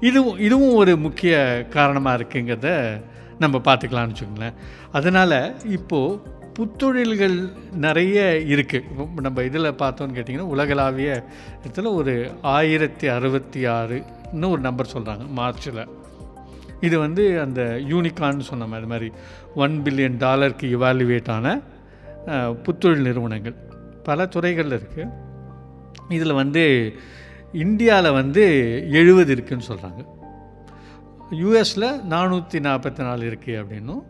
[0.00, 1.34] இதுவும் இதுவும் ஒரு முக்கிய
[1.70, 2.70] காரணமாக இருக்குங்கிறத
[3.38, 4.58] நம்ம பார்த்துக்கலாம்னு வச்சுக்கோங்களேன்.
[4.92, 7.36] அதனால் இப்போது புத்தொழில்கள்
[7.72, 8.18] நிறைய
[8.54, 11.24] இருக்குது நம்ம இதில் பார்த்தோன்னு கேட்டிங்கன்னா உலகளாவிய
[11.64, 15.82] இடத்துல ஒரு ஆயிரத்தி அறுபத்தி ஆறுன்னு ஒரு நம்பர் சொல்கிறாங்க மார்ச்சில்
[16.80, 19.12] இது வந்து அந்த யூனிகான்னு சொன்ன மாதிரி மாதிரி
[19.54, 21.60] ஒன் பில்லியன் டாலருக்கு இவாலுவேட் ஆன
[22.66, 23.56] புத்தொழில் நிறுவனங்கள்.
[24.08, 25.12] பல துறைகளில் இருக்குது
[26.16, 26.64] இதில் வந்து
[27.64, 28.44] இந்தியாவில் வந்து
[29.00, 30.02] எழுபது இருக்குதுன்னு சொல்கிறாங்க
[31.42, 34.04] யூஎஸில் நானூற்றி நாற்பத்தி நாலு இருக்குது அப்படின்னும்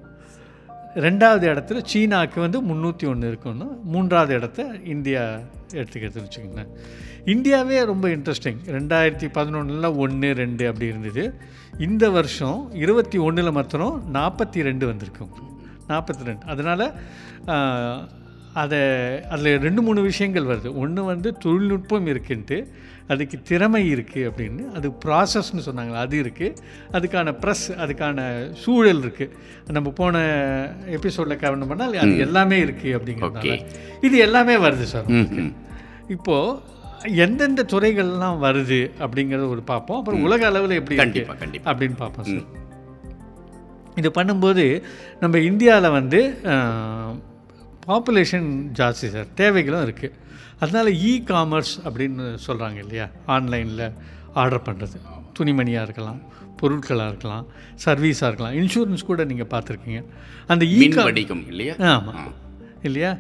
[1.05, 3.67] ரெண்டாவது இடத்துல சீனாவுக்கு வந்து முந்நூற்றி ஒன்று இருக்குன்னு.
[3.93, 5.23] மூன்றாவது இடத்த இந்தியா
[5.81, 6.71] எடுத்துக்கிறதுன்னு வச்சுக்கோங்களேன்.
[7.35, 11.25] இந்தியாவே ரொம்ப இன்ட்ரெஸ்டிங் ரெண்டாயிரத்தி பதினொன்றில் ஒன்று ரெண்டு அப்படி இருந்தது.
[11.87, 15.33] இந்த வருஷம் இருபத்தி ஒன்றில் மாத்திரம் நாற்பத்தி ரெண்டு வந்திருக்கும்
[15.91, 16.45] நாற்பத்தி ரெண்டு.
[16.55, 16.87] அதனால்
[18.63, 18.79] அதை
[19.35, 20.69] அதில் ரெண்டு மூணு விஷயங்கள் வருது.
[20.83, 22.59] ஒன்று வந்து தொழில்நுட்பம் இருக்குன்ட்டு
[23.13, 24.63] அதுக்கு திறமை இருக்குது அப்படின்னு.
[24.77, 26.57] அது ப்ராசஸ்னு சொன்னாங்களா அது இருக்குது
[26.97, 28.25] அதுக்கான ப்ரெஸ் அதுக்கான
[28.63, 30.23] சூழல் இருக்குது நம்ம போன
[30.99, 33.59] எபிசோடில் கவனம் பண்ணால் அது எல்லாமே இருக்குது அப்படிங்கிறதுனால.
[34.09, 35.13] இது எல்லாமே வருது சார்
[36.17, 39.99] இப்போது எந்தெந்த துறைகள்லாம் வருது அப்படிங்கிறத ஒரு பார்ப்போம்.
[40.01, 42.47] அப்புறம் உலக அளவில் எப்படி கண்டிப்பாக கண்டிப்பாக அப்படின்னு பார்ப்போம் சார்.
[44.01, 44.65] இது பண்ணும்போது
[45.23, 46.21] நம்ம இந்தியாவில் வந்து
[47.89, 49.29] பாப்புலேஷன் ஜாஸ்தி சார்.
[49.41, 50.15] தேவைகளும் இருக்குது
[50.63, 53.07] அதனால் இ காமர்ஸ் அப்படின்னு சொல்கிறாங்க இல்லையா?
[53.35, 53.85] ஆன்லைனில்
[54.43, 54.99] ஆர்டர் பண்ணுறது
[55.39, 56.21] துணிமணியாக இருக்கலாம்
[56.61, 57.45] பொருட்களாக இருக்கலாம்
[57.85, 60.01] சர்வீஸாக இருக்கலாம் இன்சூரன்ஸ் கூட நீங்கள் பார்த்துருக்கீங்க.
[60.53, 61.75] அந்த இ மின் வடிக்கும் இல்லையா?
[61.95, 62.21] ஆமாம்
[62.89, 63.11] இல்லையா?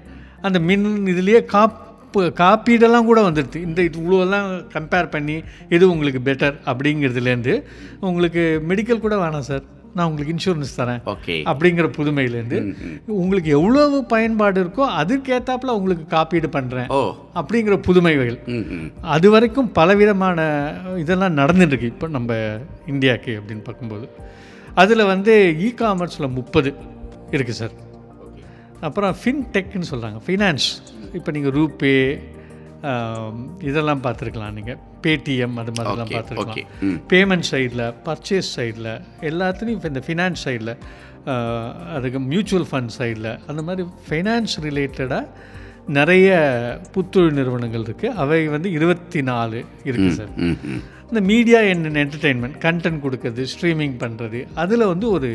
[0.46, 1.82] அந்த மின் இதுலேயே காப்பு
[2.40, 5.36] காப்பீடெல்லாம் கூட வந்துடுது இந்த இது இவ்வளோலாம் கம்பேர் பண்ணி
[5.76, 7.54] எது உங்களுக்கு பெட்டர் அப்படிங்கிறதுலேருந்து
[8.10, 9.64] உங்களுக்கு மெடிக்கல் கூட வேணாம் சார்.
[9.96, 11.00] நான் உங்களுக்கு இன்சூரன்ஸ் தரேன்.
[11.06, 11.34] ஓகே.
[11.46, 12.58] அப்படிங்கிற புதுமையிலேருந்து
[13.16, 17.00] உங்களுக்கு எவ்வளவு பயன்பாடு இருக்கோ அதுக்கேற்றாப்புல உங்களுக்கு காப்பீடு பண்ணுறேன் ஓ.
[17.34, 18.32] அப்படிங்கிற புதுமைகள்
[19.08, 20.38] அது வரைக்கும் பலவிதமான
[20.96, 22.30] இதெல்லாம் நடந்துட்டுருக்கு இப்போ நம்ம
[22.86, 24.06] இந்தியாவுக்கு அப்படின்னு பார்க்கும்போது.
[24.74, 26.70] அதில் வந்து இ காமர்ஸில் முப்பது
[27.30, 27.74] இருக்குது சார்
[28.80, 30.66] அப்புறம் ஃபின்டெக்னு சொல்கிறாங்க ஃபினான்ஸ்
[31.12, 31.92] இப்போ நீங்கள் ரூபே
[33.70, 36.70] இதெல்லாம் பார்த்துருக்கலாம் நீங்கள் பேடிஎம் அது மாதிரிலாம் பார்த்துருக்கலாம்.
[37.12, 38.90] பேமெண்ட் சைடில் பர்ச்சேஸ் சைடில்
[39.30, 40.72] எல்லாத்துலேயும் இப்போ இந்த ஃபினான்ஸ் சைடில்
[41.96, 45.24] அதுக்கு மியூச்சுவல் ஃபண்ட் சைடில் அந்த மாதிரி ஃபைனான்ஸ் ரிலேட்டடாக
[45.98, 46.28] நிறைய
[46.94, 50.32] புத்தொழில் நிறுவனங்கள் இருக்குது அவை வந்து இருபத்தி நாலு இருக்குது சார்.
[51.10, 55.30] இந்த மீடியா அண்ட் என்டர்டெயின்மெண்ட் கண்டென்ட் கொடுக்கறது ஸ்ட்ரீமிங் பண்ணுறது அதில் வந்து ஒரு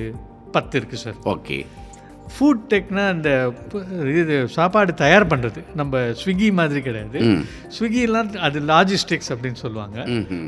[0.56, 1.20] பத்து இருக்குது சார்.
[1.34, 1.58] ஓகே
[2.34, 3.54] ஃபுட் டெக்னா அந்த
[4.22, 7.20] இது சாப்பாடு தயார் பண்ணுறது நம்ம ஸ்விக்கி மாதிரி கிடையாது.
[7.80, 9.98] ஸ்விக்கிலாம் அது லாஜிஸ்டிக்ஸ் அப்படின்னு சொல்லுவாங்க.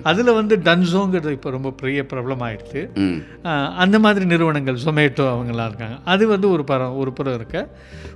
[0.04, 2.44] அதில் வந்து டன்ஸோங்கிறது இப்போ ரொம்ப பெரிய ப்ராப்ளம்
[3.44, 5.98] ஆஹ் அந்த மாதிரி நிறுவனங்கள் ஜொமேட்டோ அவங்கெல்லாம் இருக்காங்க.
[6.04, 7.68] அது வந்து ஒரு பரம் ஒரு புறம் இருக்க.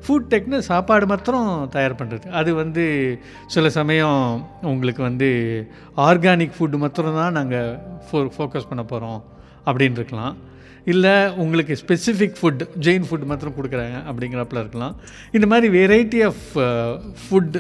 [0.08, 2.86] ஃபுட் டெக்னு சாப்பாடு மாத்திரம் தயார் பண்ணுறது அது வந்து
[3.48, 5.30] சில சமயம் உங்களுக்கு வந்து
[5.98, 9.24] ஆர்கானிக் ஃபுட்டு மாத்திரம் தான் நாங்கள் ஃபோ ஃபோக்கஸ் பண்ண போகிறோம்
[9.66, 10.36] அப்படின்னு இருக்கலாம்.
[10.88, 14.94] இல்லை உங்களுக்கு ஸ்பெசிஃபிக் ஃபுட் ஜெயின் ஃபுட் மாத்திரம் கொடுக்குறாங்க அப்படிங்கிறப்பல இருக்கலாம்.
[15.32, 16.44] இந்த மாதிரி வெரைட்டி ஆஃப்
[17.24, 17.58] ஃபுட்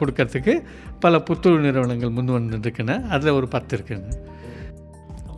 [0.00, 0.54] கொடுக்கறதுக்கு
[1.00, 4.08] பல புத்தொழில் நிறுவனங்கள் முன் வந்துருக்குன்னு அதில் ஒரு பத்து இருக்குங்க.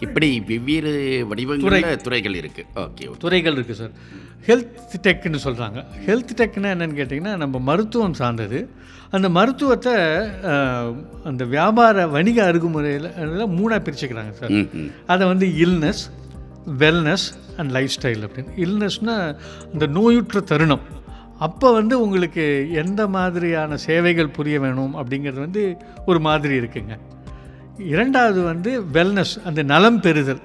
[0.01, 0.90] இப்படி வெவ்வேறு
[1.29, 1.68] வடிவங்களில்
[2.03, 2.62] துறைகள் இருக்கு.
[2.83, 3.94] ஓகே துறைகள் இருக்குது சார்
[4.49, 8.59] ஹெல்த் டெக்னு சொல்கிறாங்க ஹெல்த் டெக்னா என்னன்னு கேட்டிங்கன்னா நம்ம மருத்துவம் சார்ந்தது.
[9.11, 9.94] அந்த மருத்துவத்தை
[10.51, 10.92] அஹ்,
[11.25, 13.09] அந்த வியாபார வணிக அணுகுமுறையில்
[13.57, 14.55] மூணாக பிரிச்சுக்கிறாங்க சார்
[15.07, 16.05] அதை வந்து illness
[16.79, 17.26] wellness
[17.57, 18.50] and lifestyle அப்படின்னு.
[18.57, 19.37] இல்னஸ்னால்
[19.72, 20.81] இந்த நோயுற்ற தருணம்.
[21.38, 25.76] அப்போ வந்து உங்களுக்கு எந்த மாதிரியான சேவைகள் புரிய வேணும் அப்படிங்கிறது வந்து
[26.07, 26.98] ஒரு மாதிரி இருக்குங்க.
[27.79, 30.40] இரண்டாவது வந்து வெல்னஸ் அந்த நலம் பெறுதல்.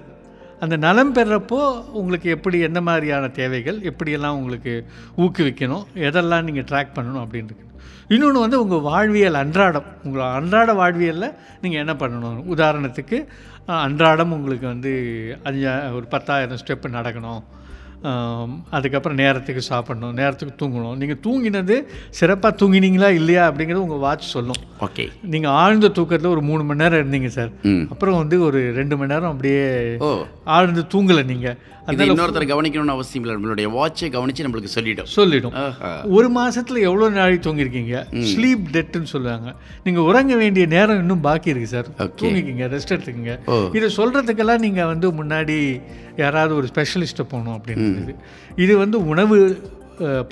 [0.63, 1.59] அந்த நலம் பெறப்போ
[1.99, 4.73] உங்களுக்கு எப்படி எந்த மாதிரியான தேவைகள் எப்படியெல்லாம் உங்களுக்கு
[5.17, 7.55] ஊக்குவிக்கணும் எதெல்லாம் நீங்கள் ட்ராக் பண்ணணும் அப்படின்னு
[8.13, 9.87] இன்னொன்று வந்து உங்கள் வாழ்வியல் அன்றாடம்.
[10.03, 12.43] உங்கள் அன்றாட வாழ்வியலில் நீங்கள் என்ன பண்ணணும்?
[12.55, 13.17] உதாரணத்துக்கு
[13.65, 14.93] அன்றாடம் உங்களுக்கு வந்து
[15.43, 17.41] அஞ்சா ஒரு பத்தாயிரம் ஸ்டெப்பு நடக்கணும்.
[18.75, 20.95] அதுக்கப்புறம் நேரத்துக்கு சாப்பிடணும் நேரத்துக்கு தூங்கணும்.
[21.01, 21.75] நீங்கள் தூங்கினது
[22.19, 24.61] சிறப்பாக தூங்கினீங்களா இல்லையா அப்படிங்கிறது உங்கள் வாட்ச் சொல்லும்.
[24.85, 27.51] ஓகே நீங்கள் ஆழ்ந்த தூக்கத்தில் ஒரு மூணு மணி நேரம் இருந்தீங்க சார்.
[27.93, 29.65] அப்புறம் வந்து ஒரு ரெண்டு மணி நேரம் அப்படியே
[30.57, 31.57] ஆழ்ந்து தூங்கலை நீங்கள்
[31.93, 33.35] இது இன்னொருத்தர் கவனிக்கணும்னு அவசியம் இல்லை.
[33.37, 35.09] நம்மளுடைய வாட்சை கவனிச்சு நம்மளுக்கு சொல்லிடும்.
[35.15, 35.55] சொல்லிடும்.
[36.17, 38.03] ஒரு மாசத்துல எவ்வளோ நாளைக்கு தூங்கியிருக்கீங்க?
[38.31, 39.51] ஸ்லீப் டெட்டுன்னு சொல்லுவாங்க.
[39.85, 41.89] நீங்கள் உறங்க வேண்டிய நேரம் இன்னும் பாக்கி இருக்கு சார்.
[42.21, 43.35] தூங்கிக்கிங்க ரெஸ்ட் எடுத்துக்கங்க.
[43.79, 45.57] இதை சொல்கிறதுக்கெல்லாம் நீங்கள் வந்து முன்னாடி
[46.23, 48.17] யாராவது ஒரு ஸ்பெஷலிஸ்ட்டை போகணும் அப்படின்னு
[48.65, 49.37] இது வந்து உணவு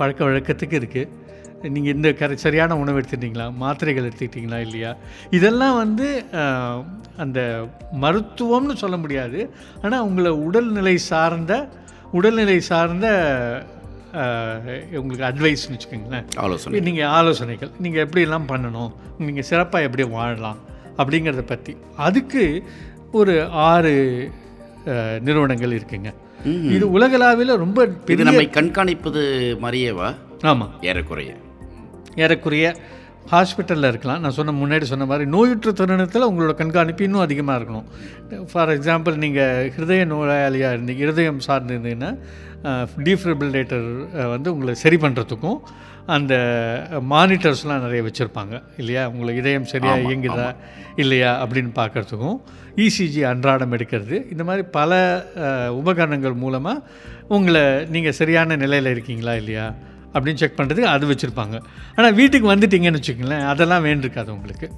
[0.01, 1.09] பழக்க வழக்கத்துக்கு இருக்குது
[1.75, 3.45] நீங்கள் இந்த கர சரியான உணவு எடுத்துட்டீங்களா?
[3.63, 4.91] மாத்திரைகள் எடுத்துக்கிட்டீங்களா இல்லையா?
[5.37, 6.07] இதெல்லாம் வந்து
[7.23, 7.39] அந்த
[8.03, 9.39] மருத்துவம்னு சொல்ல முடியாது.
[9.83, 11.53] ஆனால் உங்களை உடல்நிலை சார்ந்த
[12.19, 13.07] உடல்நிலை சார்ந்த
[14.99, 16.29] உங்களுக்கு அட்வைஸ்னு வச்சுக்கோங்களேன்.
[16.43, 16.79] ஆலோசனை.
[16.87, 17.71] நீங்கள் ஆலோசனைகள்.
[17.85, 18.93] நீங்கள் எப்படியெல்லாம் பண்ணணும்?
[19.25, 20.61] நீங்கள் சிறப்பாக எப்படி வாழலாம்?
[21.01, 21.73] அப்படிங்கிறத பற்றி
[22.07, 22.45] அதுக்கு
[23.19, 23.35] ஒரு
[23.67, 23.93] ஆறு
[25.27, 26.09] நிறுவனங்கள் இருக்குங்க.
[26.75, 29.21] இது உலகளாவில் ரொம்ப பெரிய நம்மை கண்காணிப்பது
[29.63, 30.09] மாதிரியேவா?
[30.51, 31.31] ஆமாம் ஏறக்குறைய.
[32.23, 32.67] ஏறக்குறைய
[33.31, 34.21] ஹாஸ்பிட்டலில் இருக்கலாம்.
[34.23, 37.87] நான் சொன்ன முன்னாடி சொன்ன மாதிரி நோயுற்ற தருணத்தில் உங்களோட கண்காணிப்பு இன்னும் அதிகமாக இருக்கணும்.
[38.51, 42.11] ஃபார் எக்ஸாம்பிள் நீங்கள் ஹிருதய நோயாளியாக இருந்தீங்க இருதயம் சார்ந்து இருந்தீங்கன்னா
[43.07, 43.89] டீஃபிபிரிலேட்டர்
[44.35, 45.59] வந்து உங்களை சரி பண்ணுறதுக்கும்
[46.15, 46.33] அந்த
[47.13, 48.55] மானிட்டர்ஸ்லாம் நிறைய வச்சுருப்பாங்க.
[48.81, 49.01] இல்லையா?
[49.11, 50.47] உங்களை இதயம் சரியாக இயங்குதா
[51.03, 51.31] இல்லையா?
[51.43, 52.39] அப்படின்னு பார்க்குறதுக்கும்
[52.85, 54.17] இசிஜி அன்றாடம் எடுக்கிறது.
[54.33, 54.91] இந்த மாதிரி பல
[55.81, 56.83] உபகரணங்கள் மூலமாக
[57.37, 57.63] உங்களை
[57.95, 59.67] நீங்கள் சரியான நிலையில் இருக்கீங்களா இல்லையா?
[60.13, 61.61] அப்படின்னு செக் பண்ணுறதுக்கு அது வச்சுருப்பாங்க.
[61.95, 64.69] ஆனால் வீட்டுக்கு வந்துட்டீங்கன்னு வச்சுக்கோங்களேன் அதெல்லாம் வேண்டிருக்காது உங்களுக்கு.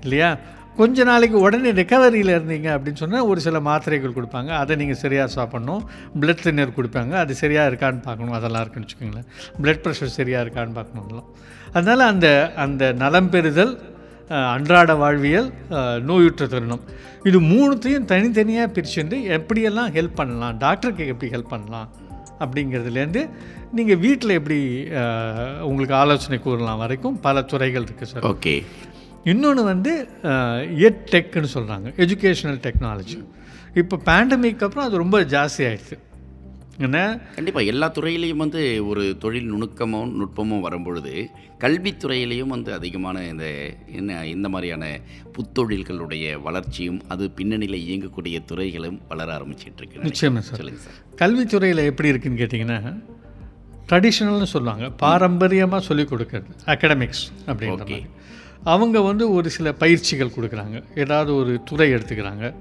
[0.00, 0.38] இல்லையா?
[0.76, 4.50] கொஞ்ச நாளைக்கு உடனே ரெக்கவரியில் இருந்தீங்க அப்படின்னு சொன்னால் ஒரு சில மாத்திரைகள் கொடுப்பாங்க.
[4.62, 5.82] அதை நீங்கள் சரியாக சாப்பிட்ணும்.
[6.20, 7.10] பிளட் தின்னர் கொடுப்பாங்க.
[7.10, 8.32] அது சரியாக இருக்கான்னு பார்க்கணும்.
[8.32, 9.26] அதெல்லாம் இருக்குன்னு வச்சுக்கோங்களேன்.
[9.62, 11.28] பிளட் ப்ரெஷர் சரியாக இருக்கான்னு பார்க்கணும் அதெல்லாம்.
[11.72, 13.74] அதனால் அந்த அந்த நலம் பெறுதல்
[14.28, 15.52] அன்றாட வாழ்வியல்
[16.02, 16.84] நோயுற்ற தருணம்.
[17.22, 20.56] இது மூணுத்தையும் தனித்தனியாக பிரிச்சுட்டு எப்படியெல்லாம் ஹெல்ப் பண்ணலாம்?
[20.56, 21.88] டாக்டருக்கு எப்படி ஹெல்ப் பண்ணலாம்?
[22.38, 23.22] அப்படிங்கிறதுலேருந்து
[23.78, 24.58] நீங்கள் வீட்டில் எப்படி
[25.68, 28.54] உங்களுக்கு ஆலோசனை கூறலாம் வரைக்கும் பல துறைகள் இருக்குது சார் ஓகே.
[29.32, 29.92] இன்னொன்று வந்து
[30.86, 33.18] எட் டெக்னு சொல்கிறாங்க எஜுகேஷனல் டெக்னாலஜி
[33.82, 35.96] இப்போ பேண்டமிக் அப்புறம் அது ரொம்ப ஜாஸ்தி ஆயிடுச்சு.
[36.86, 36.98] என்ன?
[37.36, 41.12] கண்டிப்பாக எல்லா துறையிலையும் வந்து ஒரு தொழில் நுணுக்கமும் நுட்பமும் வரும்பொழுது
[41.64, 43.46] கல்வித்துறையிலையும் வந்து அதிகமான இந்த
[43.98, 44.84] என்ன இந்த மாதிரியான
[45.36, 50.06] புத்தொழில்களுடைய வளர்ச்சியும் அது பின்னணியில் இயங்கக்கூடிய துறைகளும் வளர ஆரம்பிச்சிட்டு இருக்கு.
[50.08, 52.80] நிச்சயமா சார் சொல்லுங்க சார் கல்வித்துறையில் எப்படி இருக்குன்னு கேட்டிங்கன்னா
[53.88, 54.88] ட்ரெடிஷ்னல்னு சொல்லுவாங்க.
[55.04, 56.50] பாரம்பரியமாக சொல்லிக் கொடுக்கறது.
[56.66, 57.24] அகடமிக்ஸ்.
[57.46, 58.06] மாதிரி.
[58.64, 60.76] அவங்க வந்து ஒரு சில பயிற்சிகள் கொடுக்குறாங்க.
[61.04, 62.54] ஏதாவது ஒரு துறை எடுத்துக்கிறாங்க.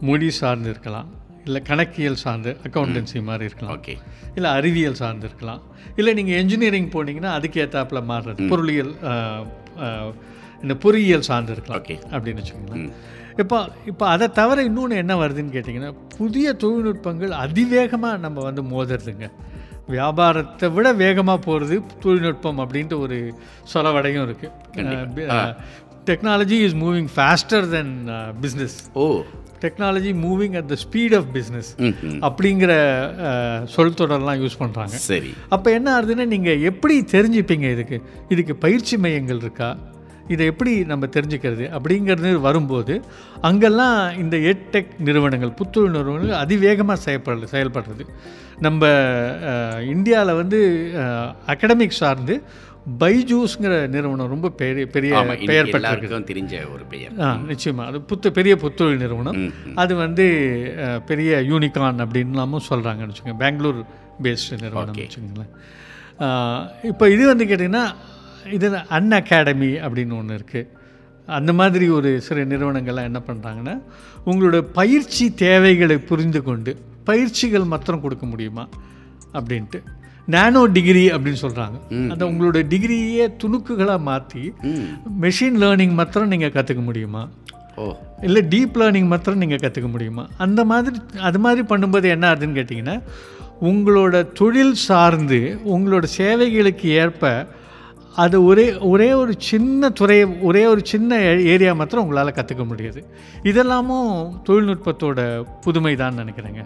[0.00, 1.08] மொழி சார்ந்து இருக்கலாம்.
[1.44, 3.74] இல்லை கணக்கியல் சார்ந்து அக்கௌண்டன்சி மாதிரி இருக்கலாம்.
[3.76, 3.94] ஓகே
[4.34, 5.62] இல்லை அறிவியல் சார்ந்து இருக்கலாம்.
[5.96, 8.92] இல்லை நீங்கள் என்ஜினியரிங் போனீங்கன்னா அதுக்கு ஏற்றாப்புல மாறுறது பொருளியல்
[10.62, 11.96] இந்த பொறியியல் சார்ந்து இருக்கலாம் Okay.
[12.16, 12.92] அப்படின்னு வச்சுக்கோங்களேன்.
[13.36, 19.26] இப்போ இப்போ அதை தவிர இன்னொன்று என்ன வருதுன்னு கேட்டிங்கன்னா புதிய தொழில்நுட்பங்கள் அதிவேகமாக நம்ம வந்து மோதுறதுங்க.
[19.88, 23.18] வியாபாரத்தை விட வேகமாக போகிறது தொழில்நுட்பம் அப்படின்ட்டு ஒரு
[23.74, 25.26] சொலவடையும் இருக்குது
[26.06, 27.92] technology is moving faster then
[28.40, 29.22] business oh.
[29.62, 31.68] Technology moving at the speed of business.
[32.20, 32.72] அப்படிங்கிற
[33.64, 35.30] சொல் தொடர்லாம் யூஸ் பண்ணுறாங்க சரி.
[35.48, 37.98] அப்போ என்ன ஆகுதுன்னா நீங்கள் எப்படி தெரிஞ்சுப்பீங்க இதுக்கு?
[38.28, 39.76] இதுக்கு பயிற்சி மையங்கள் இருக்கா?
[40.28, 42.94] இதை எப்படி நம்ம தெரிஞ்சுக்கிறது அப்படிங்கிறது வரும்போது
[43.48, 48.04] அங்கெல்லாம் இந்த எட்டெக் நிறுவனங்கள் புத்தொழில் நிறுவனங்கள் அதிவேகமாக செயல்பட செயல்படுறது.
[48.66, 48.82] நம்ம
[49.94, 50.60] இந்தியாவில் வந்து
[51.54, 52.36] அகடமிக் சார்ந்து
[53.00, 55.78] பைஜூஸ்ங்கிற நிறுவனம் ரொம்ப பெரிய பெரிய பெயர் பெற்றிருக்கு.
[55.78, 57.12] எல்லாருக்கும் தெரிஞ்ச ஒரு பெயர்.
[57.24, 59.38] ஆ நிச்சயமாக அது புத்த பெரிய புத்தொழில் நிறுவனம்.
[59.82, 60.26] அது வந்து
[61.10, 63.38] பெரிய யூனிகான் அப்படின்லாமும் சொல்கிறாங்கன்னு வச்சுக்கோங்க.
[63.44, 63.78] பெங்களூர்
[64.26, 64.98] பேஸ்டு நிறுவனம்.
[65.02, 65.52] வச்சுக்கோங்களேன்.
[66.92, 67.86] இப்போ இது வந்து கேட்டிங்கன்னா
[68.50, 70.68] இது அன் அகாடமி அப்படின்னு ஒன்று இருக்குது
[71.28, 73.80] அந்த மாதிரி ஒரு சில நிறுவனங்கள்லாம் என்ன பண்ணுறாங்கன்னா
[74.26, 78.68] உங்களோட பயிற்சி தேவைகளை புரிந்து கொண்டு பயிற்சிகள் மாத்திரம் கொடுக்க முடியுமா
[79.34, 79.80] அப்படின்ட்டு.
[80.26, 81.76] நானோ டிகிரி அப்படின்னு சொல்கிறாங்க
[82.10, 84.52] அந்த உங்களோட டிகிரியே துணுக்குகளாக மாற்றி
[85.20, 87.28] மெஷின் லேர்னிங் மாத்திரம் நீங்கள் கற்றுக்க முடியுமா?
[87.76, 87.94] ஓ.
[88.20, 90.28] இல்லை டீப் லேர்னிங் மாத்திரம் நீங்கள் கற்றுக்க முடியுமா?
[90.38, 93.00] அந்த மாதிரி அது மாதிரி பண்ணும்போது என்ன ஆகுதுன்னு கேட்டிங்கன்னா
[93.60, 97.46] உங்களோட தொழில் சார்ந்து உங்களோட சேவைகளுக்கு ஏற்ப
[98.24, 101.18] அது ஒரே ஒரே ஒரு சின்ன துறை ஒரே ஒரு சின்ன
[101.52, 103.00] ஏரியா மாத்திரம் உங்களால் கற்றுக்க முடியாது.
[103.50, 104.10] இதெல்லாமும்
[104.48, 105.20] தொழில்நுட்பத்தோட
[105.60, 106.62] புதுமை தான் நினைக்கிறேங்க.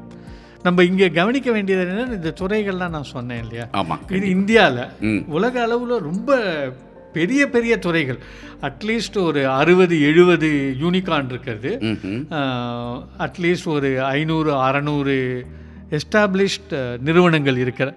[0.63, 3.67] நம்ம இங்கே கவனிக்க வேண்டியது என்னன்னா இந்த துறைகள்லாம் நான் சொன்னேன் இல்லையா?
[3.81, 6.39] ஆமாம் இது இந்தியாவில் உலக அளவில் ரொம்ப
[7.13, 8.19] பெரிய பெரிய துறைகள்.
[8.69, 10.49] அட்லீஸ்ட் ஒரு அறுபது எழுபது
[10.81, 11.71] யூனிகான் இருக்கிறது.
[13.27, 15.17] அட்லீஸ்ட் ஒரு ஐநூறு அறநூறு
[15.99, 16.75] எஸ்டாப்ளிஷ்ட்
[17.09, 17.89] நிறுவனங்கள் இருக்கிற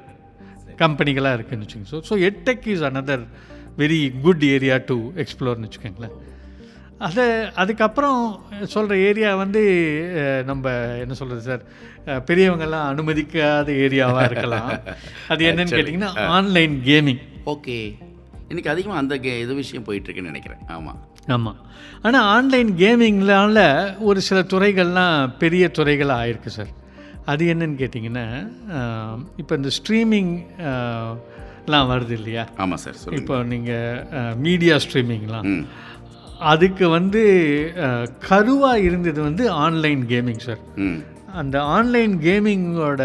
[0.79, 1.93] கம்பெனிகளாக இருக்குன்னு வச்சுக்கோங்க.
[1.93, 3.23] So so edtech is another
[3.77, 6.15] very good area to எக்ஸ்ப்ளோர்னு வச்சுக்கோங்களேன்.
[6.97, 9.61] அதை அதுக்கப்புறம் சொல்கிற ஏரியா வந்து
[10.45, 11.63] நம்ம என்ன சொல்கிறது சார்?
[12.25, 14.79] பெரியவங்கெல்லாம் அனுமதிக்காத ஏரியாவாக இருக்கலாம்.
[15.27, 17.77] அது என்னன்னு கேட்டிங்கன்னா ஆன்லைன் கேமிங் ஓகே.
[18.47, 20.77] இன்னைக்கு அதிகமாக அந்த கே- இது விஷயம் போயிட்டு இருக்குன்னு நினைக்கிறேன்.
[20.77, 21.57] ஆமாம் ஆமாம்
[22.01, 23.59] ஆனால் ஆன்லைன் கேமிங்னால
[23.99, 26.71] ஒரு சில துறைகள்லாம் பெரிய துறைகளாக ஆயிருக்கு சார்.
[27.31, 28.25] அது என்னன்னு கேட்டிங்கன்னா
[29.41, 30.33] இப்போ இந்த ஸ்ட்ரீமிங்
[31.65, 32.43] எல்லாம் வருது இல்லையா?
[32.63, 35.47] ஆமாம் சார் இப்போ நீங்கள் மீடியா ஸ்ட்ரீமிங்லாம்
[36.51, 37.21] அதுக்கு வந்து
[38.27, 40.61] கருவாக இருந்தது வந்து ஆன்லைன் கேமிங் சார்.
[41.41, 43.01] அந்த ஆன்லைன் கேமிங்கோட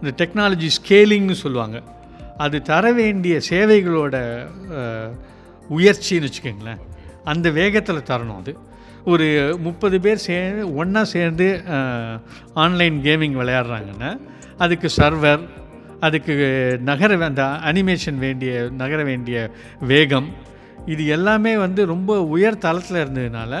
[0.00, 1.78] இந்த டெக்னாலஜி ஸ்கேலிங்னு சொல்லுவாங்க.
[2.44, 4.16] அது தர வேண்டிய சேவைகளோட
[5.76, 6.82] உயர்ச்சின்னு வச்சுக்கோங்களேன்.
[7.32, 8.52] அந்த வேகத்தில் தரணும் அது.
[9.04, 11.64] ஒரு முப்பது பேர் சேர்ந்து ஒன்றா சேர்ந்து
[12.54, 14.10] ஆன்லைன் கேமிங் விளையாடுறாங்கன்னா
[14.56, 15.42] அதுக்கு சர்வர்
[16.00, 16.34] அதுக்கு
[16.84, 20.28] நகர அந்த அனிமேஷன் வேண்டிய நகர வேண்டிய வேகம்
[20.86, 23.52] இது எல்லாமே வந்து ரொம்ப உயர் தளத்தில் இருந்ததுனால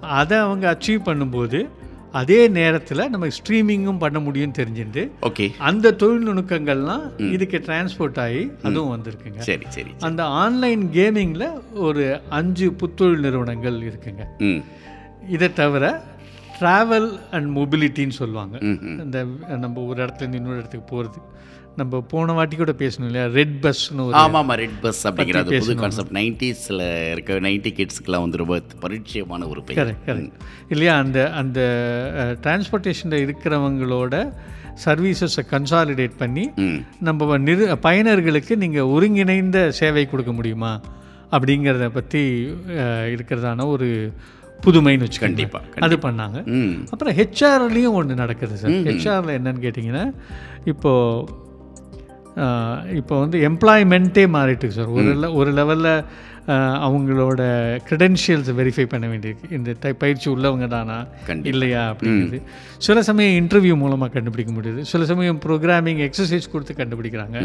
[0.00, 1.68] அதை அவங்க அச்சீவ் பண்ணும்போது
[2.12, 8.92] அதே நேரத்தில் நம்ம ஸ்ட்ரீமிங்கும் பண்ண முடியும்னு தெரிஞ்சுட்டு ஓகே அந்த தொழில் நுணுக்கங்கள்லாம் இதுக்கு டிரான்ஸ்போர்ட் ஆகி அதுவும்
[8.94, 9.38] வந்திருக்குங்க.
[9.38, 11.46] சரி சரி அந்த ஆன்லைன் கேமிங்கில்
[11.86, 14.24] ஒரு அஞ்சு புத்தொழில் நிறுவனங்கள் இருக்குங்க.
[15.28, 15.84] இதை தவிர
[16.60, 18.56] ட்ராவல் அண்ட் மொபிலிட்டின்னு சொல்லுவாங்க.
[19.04, 19.26] இந்த
[19.64, 21.20] நம்ம ஒரு இடத்துல இருந்து இன்னொரு இடத்துக்கு போகிறது
[21.78, 23.26] நம்ம போன வாட்டி கூட பேசணும் இல்லையா?
[23.38, 25.74] ரெட் பஸ்னு ஒரு ஆமாம் ஆமாம் ரெட் பஸ் அப்படிங்கிற அது புது.
[25.82, 29.80] கான்செப்ட் நைன்டிஸில் இருக்க நைன்டி கிட்ஸ்க்குலாம் வந்து ரொம்ப பரிச்சயமான ஒரு பெயர்.
[29.80, 30.38] கரெக்ட் கரெக்ட்
[30.74, 30.94] இல்லையா?
[31.04, 31.60] அந்த அந்த
[32.44, 34.14] டிரான்ஸ்போர்ட்டேஷனில் இருக்கிறவங்களோட
[34.84, 36.44] சர்வீசஸை கன்சாலிடேட் பண்ணி
[37.08, 40.72] நம்ம நிறு பயனர்களுக்கு நீங்கள் ஒருங்கிணைந்த சேவை கொடுக்க முடியுமா?
[41.36, 42.22] அப்படிங்கிறத பற்றி
[43.14, 43.88] இருக்கிறதான ஒரு
[44.64, 46.38] புதுமைன்னு வச்சுக்கோங்க கண்டிப்பா, அது பண்ணாங்க.
[46.92, 48.74] அப்புறம் ஹெச்ஆர்லேயும் ஒன்று நடக்குது சார்.
[48.88, 50.02] ஹெச்ஆரில் என்னன்னு கேட்டிங்கன்னா
[50.72, 51.38] இப்போது
[52.94, 54.90] இப்போ வந்து எம்ப்ளாய்மெண்ட்டே மாறிட்டு சார்.
[54.90, 56.04] ஒரு ஒரு லெவலில்
[56.86, 57.42] அவங்களோட
[57.88, 59.48] க்ரெடென்ஷியல்ஸ் வெரிஃபை பண்ண வேண்டியிருக்கு.
[59.58, 60.98] இந்த பயிற்சி உள்ளவங்க தானா.
[61.52, 61.82] இல்லையா?
[61.92, 62.38] அப்படிங்கிறது.
[62.86, 64.80] சில சமயம் இன்டர்வியூ மூலமாக கண்டுபிடிக்க முடியுது.
[64.92, 67.38] சில சமயம் ப்ரோக்ராமிங் எக்ஸசைஸ் கொடுத்து கண்டுபிடிக்கிறாங்க.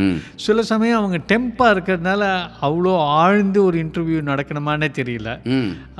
[0.45, 2.23] சில சமயம் அவங்க டெம்ப்பாக இருக்கிறதுனால
[2.67, 5.29] அவ்வளோ ஆழ்ந்து ஒரு இன்டர்வியூ நடக்கணுமானே தெரியல.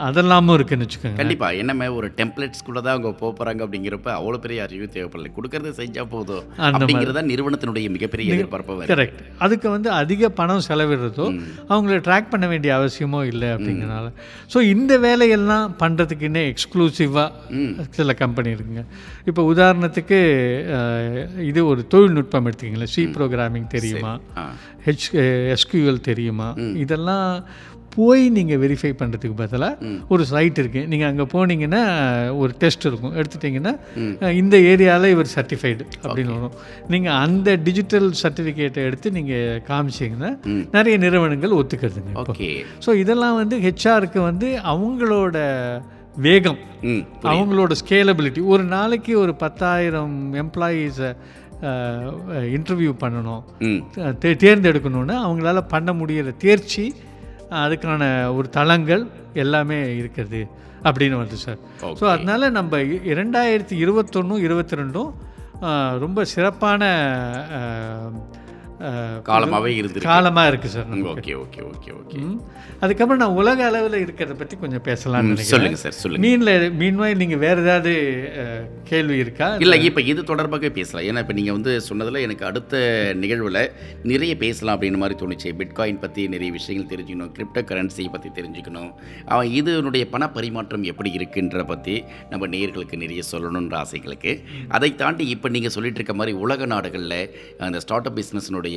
[0.07, 1.49] அதெல்லாமும் இருக்குன்னு வச்சுக்கோங்க கண்டிப்பா.
[1.61, 5.31] என்னமே ஒரு டெம்ப்ளேட்ஸ்குள்ள தான் அவங்க போக போறாங்க அப்படிங்கிறப்ப அவ்வளோ பெரிய அறிவு தேவைப்படல.
[5.37, 6.45] கொடுக்கறத செஞ்சா போதும்.
[6.59, 11.27] அப்படிங்கிறதா நிறுவனத்தினுடைய மிகப்பெரிய எதிர்பார்ப்பு கரெக்ட் அதுக்கு வந்து அதிக பணம் செலவிடுறதோ
[11.69, 12.93] அவங்கள ட்ராக் பண்ண வேண்டிய அவசியமோ
[13.31, 14.07] இல்லை அப்படிங்கிறனால.
[14.53, 17.29] ஸோ இந்த வேலையெல்லாம் பண்ணுறதுக்கு இன்னும் எக்ஸ்க்ளூசிவாக
[17.99, 18.83] சில கம்பெனி இருக்குங்க.
[19.29, 20.19] இப்போ உதாரணத்துக்கு
[21.49, 22.93] இது ஒரு தொழில்நுட்பம் எடுத்துக்கிங்களேன்.
[22.95, 24.13] சி ப்ரோக்ராமிங் தெரியுமா?
[24.87, 25.07] ஹெச்
[25.55, 26.49] எஸ்கியூஎல் தெரியுமா?
[26.85, 27.29] இதெல்லாம்
[27.95, 31.81] போய் நீங்கள் வெரிஃபை பண்ணுறதுக்கு பதிலாக ஒரு சைட் இருக்குது நீங்கள் அங்கே போனீங்கன்னா
[32.41, 33.15] ஒரு டெஸ்ட் இருக்கும்.
[33.19, 33.73] எடுத்துட்டிங்கன்னா
[34.41, 36.55] இந்த ஏரியாவில் இவர் சர்டிஃபைடு அப்படின்னு வரும்.
[36.93, 40.31] நீங்கள் அந்த டிஜிட்டல் சர்டிஃபிகேட்டை எடுத்து நீங்கள் காமிச்சிங்கன்னா
[40.77, 42.49] நிறைய நிறுவனங்கள் ஒத்துக்கிறதுங்க ஓகே
[42.87, 45.37] ஸோ இதெல்லாம் வந்து ஹெச்ஆருக்கு வந்து அவங்களோட
[46.25, 46.59] வேகம்
[47.31, 51.09] அவங்களோட ஸ்கேலபிலிட்டி ஒரு நாளைக்கு ஒரு பத்தாயிரம் எம்ப்ளாயீஸை
[52.57, 53.43] இன்டர்வியூ பண்ணணும்
[54.43, 56.85] தேர்ந்தெடுக்கணும்னு அவங்களால பண்ண முடியிற தேர்ச்சி
[57.49, 60.41] அதுக்கான ஒரு தளங்கள் எல்லாமே இருக்குது
[60.83, 61.57] அப்படின்னு வந்து சார்.
[61.81, 65.11] ஸோ அதனால நம்ம இரண்டாயிரத்தி இருபத்தொன்னும் இருபத்தி ரெண்டும்
[65.99, 66.83] ரொம்ப சிறப்பான
[69.29, 70.09] காலமாவே இருந்திருக்கு.
[70.11, 70.89] காலமாக இருக்குது sir.
[71.13, 72.19] Okay okay okay okay.
[72.83, 75.51] அதுக்கப்புறம் நான் உலக அளவில் இருக்கிறத பற்றி கொஞ்சம் பேசலாம்னு நினைக்கிறேன்.
[75.53, 76.23] சொல்லுங்க சார் சொல்லுங்க.
[76.25, 77.93] மீனில் மீன்வாய் நீங்கள் வேறு ஏதாவது
[78.89, 79.47] கேள்வி இருக்கா?
[79.65, 81.05] இல்லை இப்போ இது தொடர்பாக பேசலாம்.
[81.09, 82.83] ஏன்னா இப்போ நீங்கள் வந்து சொன்னதில் எனக்கு அடுத்த
[83.23, 83.61] நிகழ்வில்
[84.11, 85.51] நிறைய பேசலாம் அப்படின்னு மாதிரி தோணுச்சு.
[85.61, 87.31] பிட்காயின் பற்றி நிறைய விஷயங்கள் தெரிஞ்சுக்கணும்.
[87.37, 88.91] கிரிப்டோ கரன்சியை பற்றி தெரிஞ்சுக்கணும்.
[89.33, 91.97] அவன் இதனுடைய பண பரிமாற்றம் எப்படி இருக்குன்ற பற்றி
[92.33, 94.33] நம்ம நேயர்களுக்கு நிறைய சொல்லணுன்ற ஆசைகளுக்கு.
[94.77, 97.19] அதை தாண்டி இப்போ நீங்கள் சொல்லிட்டு இருக்க மாதிரி உலக நாடுகளில்
[97.67, 98.74] அந்த ஸ்டார்ட் அப் பிஸ்னஸினுடைய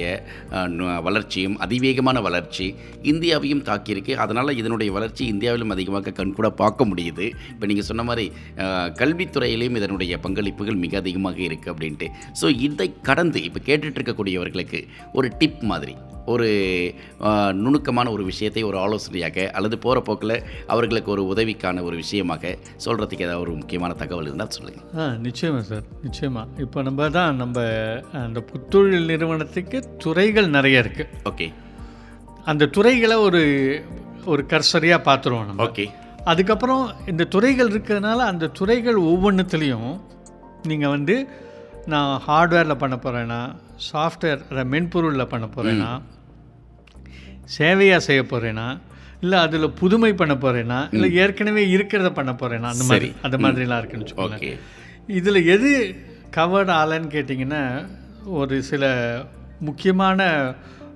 [1.06, 2.66] வளர்ச்சியும் அதிவேகமான வளர்ச்சி
[3.12, 4.12] இந்தியாவையும் தாக்கியிருக்கு.
[4.24, 7.26] அதனால் இதனுடைய வளர்ச்சி இந்தியாவிலும் அதிகமாக கண்கூட பார்க்க முடியுது.
[7.54, 8.26] இப்போ நீங்கள் சொன்ன மாதிரி
[9.00, 12.08] கல்வித்துறையிலையும் இதனுடைய பங்களிப்புகள் மிக அதிகமாக இருக்குது அப்படின்ட்டு.
[12.42, 14.80] ஸோ இதை கடந்து இப்போ கேட்டுட்ருக்கக்கூடியவர்களுக்கு
[15.20, 15.96] ஒரு டிப் மாதிரி.
[16.28, 16.48] ஒரு
[17.58, 20.34] நுணுக்கமான ஒரு விஷயத்தை ஒரு ஆலோசனையாக அல்லது போகிற போக்கில்
[20.66, 22.52] அவர்களுக்கு ஒரு உதவிக்கான ஒரு விஷயமாக
[22.84, 25.86] சொல்கிறதுக்கு ஏதாவது ஒரு முக்கியமான தகவல் இருந்தால் சொல்லுங்கள் ஆ நிச்சயமாக சார்.
[26.02, 27.56] நிச்சயமாக இப்போ நம்ம தான் நம்ம
[28.22, 31.48] அந்த புத்தொழில் நிறுவனத்துக்கு துறைகள் நிறைய இருக்குது ஓகே.
[32.46, 33.42] அந்த துறைகளை ஒரு
[34.26, 35.64] ஒரு கர்சரியாக பார்த்துருவோம் நம்ம.
[35.66, 35.86] ஓகே.
[36.24, 39.90] அதுக்கப்புறம் இந்த துறைகள் இருக்கிறதுனால அந்த துறைகள் ஒவ்வொன்றுத்துலேயும்
[40.66, 41.14] நீங்கள் வந்து
[41.86, 43.40] நான் ஹார்ட்வேரில் பண்ண போகிறேன்னா
[43.86, 45.90] சாஃப்ட்வேர் அதை மென்பொருளில் பண்ண போகிறேன்னா
[47.56, 48.68] சேவையாக செய்ய போகிறேன்னா
[49.20, 54.06] இல்லை அதில் புதுமை பண்ண போகிறேன்னா இல்லை ஏற்கனவே இருக்கிறத பண்ண போகிறேன்னா அந்த மாதிரி அந்த மாதிரிலாம் இருக்குன்னு
[54.06, 54.42] வச்சுக்கோங்களேன்.
[54.42, 54.52] ஓகே.
[55.06, 55.70] இதில் எது
[56.36, 57.62] கவர்ட் ஆலன்னு கேட்டிங்கன்னா
[58.40, 58.84] ஒரு சில
[59.60, 60.26] முக்கியமான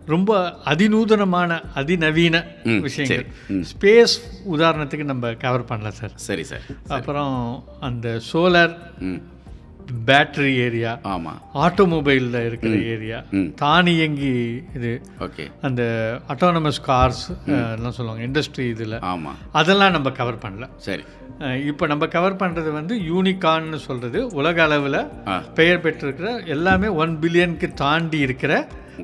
[0.06, 0.30] ரொம்ப
[0.64, 2.36] அதிநூதனமான அதிநவீன
[2.80, 3.26] விஷயங்கள்.
[3.70, 4.14] ஸ்பேஸ்
[4.54, 6.14] உதாரணத்துக்கு நம்ம கவர் பண்ணல சார்.
[6.28, 6.64] சரி சார்.
[6.88, 7.36] அப்புறம்
[7.80, 8.74] அந்த சோலார்
[10.06, 13.18] பேட்டரி ஏரியா ஆமாம் ஆட்டோமொபைலில் இருக்கிற ஏரியா
[13.54, 14.32] தானியங்கி
[14.76, 14.92] இது.
[15.20, 15.44] ஓகே.
[15.62, 15.82] அந்த
[16.28, 18.98] அட்டானமஸ் கார்ஸ் எல்லாம் சொல்லுவாங்க இண்டஸ்ட்ரி இதில்.
[19.12, 20.68] ஆமாம் அதெல்லாம் நம்ம கவர் பண்ணல.
[20.76, 21.04] சரி.
[21.66, 25.00] இப்போ நம்ம கவர் பண்ணுறது வந்து யூனிகான்னு சொல்கிறது உலக அளவில்.
[25.54, 28.52] பெயர் பெற்றிருக்கிற எல்லாமே ஒன் பில்லியனுக்கு தாண்டி இருக்கிற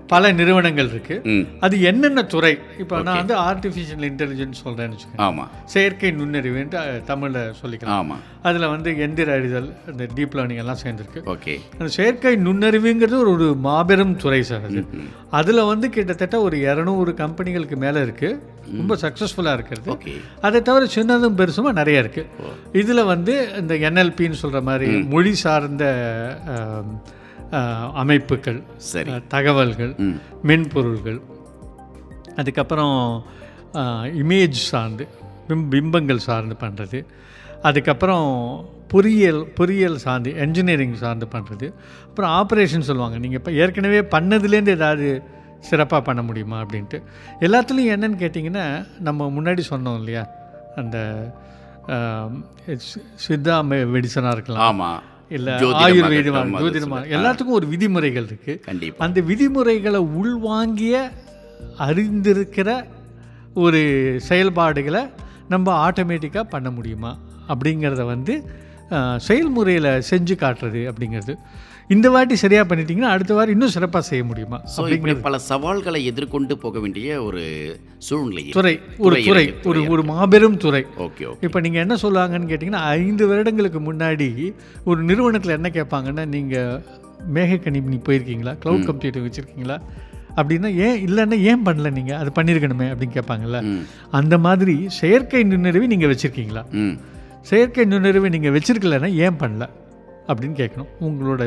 [0.07, 1.46] பல நிறுவனங்கள் இருக்குது ம்.
[1.61, 2.59] அது என்னென்ன துறை?
[2.79, 5.16] இப்போ நான் வந்து ஆர்டிஃபிஷியல் இன்டெலிஜென்ஸ் சொல்கிறேன்னு வச்சுக்கோங்க.
[5.16, 7.85] ஆமாம் செயற்கை நுண்ணறிவுன்ட்டு தமிழில் சொல்லிக்கலாம்.
[7.85, 11.22] ஆமாம் அதில் வந்து எந்திர அறிதல் இந்த டீப் லேர்னிங் எல்லாம் சேர்ந்துருக்கு.
[11.27, 11.59] ஓகே.
[11.72, 14.85] அந்த செயற்கை நுண்ணறிவுங்கிறது ஒரு ஒரு மாபெரும் துறை சார் அது.
[15.31, 18.38] அதில் வந்து கிட்டத்தட்ட ஒரு இரநூறு கம்பெனிகளுக்கு மேலே இருக்குது
[18.77, 19.90] ரொம்ப சக்ஸஸ்ஃபுல்லாக இருக்கிறது.
[20.40, 22.27] அதை தவிர சின்னதும் பெருசுமா நிறைய இருக்குது
[22.72, 25.85] இதில் வந்து இந்த என்எல்பின்னு சொல்கிற மாதிரி மொழி சார்ந்த
[28.03, 28.61] அமைப்புகள்
[28.93, 29.13] சரி.
[29.35, 29.93] தகவல்கள்
[30.49, 31.21] மென்பொருள்கள்
[32.41, 32.97] அதுக்கப்புறம்
[34.23, 35.05] இமேஜ் சார்ந்து
[35.49, 36.99] பிம் பிம்பங்கள் சார்ந்து பண்ணுறது
[37.69, 38.27] அதுக்கப்புறம்
[38.93, 41.67] பொறியியல் பொறியியல் சார்ந்து என்ஜினியரிங் சார்ந்து பண்ணுறது
[42.09, 43.17] அப்புறம் ஆப்ரேஷன் சொல்லுவாங்க.
[43.25, 45.09] நீங்கள் இப்போ ஏற்கனவே பண்ணதுலேருந்து ஏதாவது
[45.69, 46.99] சிறப்பாக பண்ண முடியுமா அப்படின்ட்டு.
[47.46, 48.67] எல்லாத்துலேயும் என்னன்னு கேட்டிங்கன்னா
[49.09, 50.25] நம்ம முன்னாடி சொன்னோம் இல்லையா?
[50.83, 50.96] அந்த
[53.25, 53.57] சித்தா
[53.94, 54.65] மெடிசனாக இருக்கலாம்.
[54.69, 55.01] ஆமாம்
[55.37, 55.54] இல்லை
[55.85, 57.02] ஆயுர்வேதமாக ஜோதிடமாக.
[57.16, 60.94] எல்லாத்துக்கும் ஒரு விதிமுறைகள் இருக்குது கண்டிப்பாக அந்த விதிமுறைகளை உள்வாங்கிய
[61.87, 62.68] அறிந்திருக்கிற
[63.64, 63.81] ஒரு
[64.29, 65.02] செயல்பாடுகளை
[65.54, 67.12] நம்ம ஆட்டோமேட்டிக்காக பண்ண முடியுமா?
[67.52, 68.35] அப்படிங்கிறத வந்து
[69.29, 71.35] செயல்முறையில் செஞ்சு காட்டுறது அப்படிங்கிறது.
[71.95, 74.59] இந்த வாட்டி சரியாக பண்ணிட்டீங்கன்னா அடுத்த வாரம் இன்னும் சிறப்பாக செய்ய முடியுமா?
[74.73, 77.43] ஸோ இப்படி பல சவால்களை எதிர்கொண்டு போக வேண்டிய ஒரு
[78.09, 78.73] சூழ்நிலை துறை
[79.07, 80.83] ஒரு துறை ஒரு ஒரு மாபெரும் துறை.
[81.07, 81.43] Okay okay.
[81.49, 84.29] இப்போ நீங்கள் என்ன சொல்லுவாங்கன்னு கேட்டிங்கன்னா ஐந்து வருடங்களுக்கு முன்னாடி
[84.91, 86.83] ஒரு நிறுவனத்தில் என்ன கேட்பாங்கன்னா நீங்கள்
[87.39, 88.55] மேகக்கணினி போயிருக்கீங்களா?
[88.63, 89.79] க்ளவுட் கம்ப்யூட்டர் வச்சுருக்கீங்களா?
[90.39, 93.61] அப்படின்னா ஏன் இல்லைன்னா ஏன் பண்ணல நீங்கள் அது பண்ணியிருக்கணுமே அப்படின்னு கேட்பாங்கல்ல.
[94.21, 96.65] அந்த மாதிரி செயற்கை நுண்ணறிவு நீங்கள் வச்சுருக்கீங்களா?
[97.51, 99.67] செயற்கை நுண்ணறிவு நீங்கள் வச்சிருக்கலன்னா ஏன் பண்ணல?
[100.29, 100.90] அப்படின்னு கேட்கணும்.
[101.06, 101.42] உங்களோட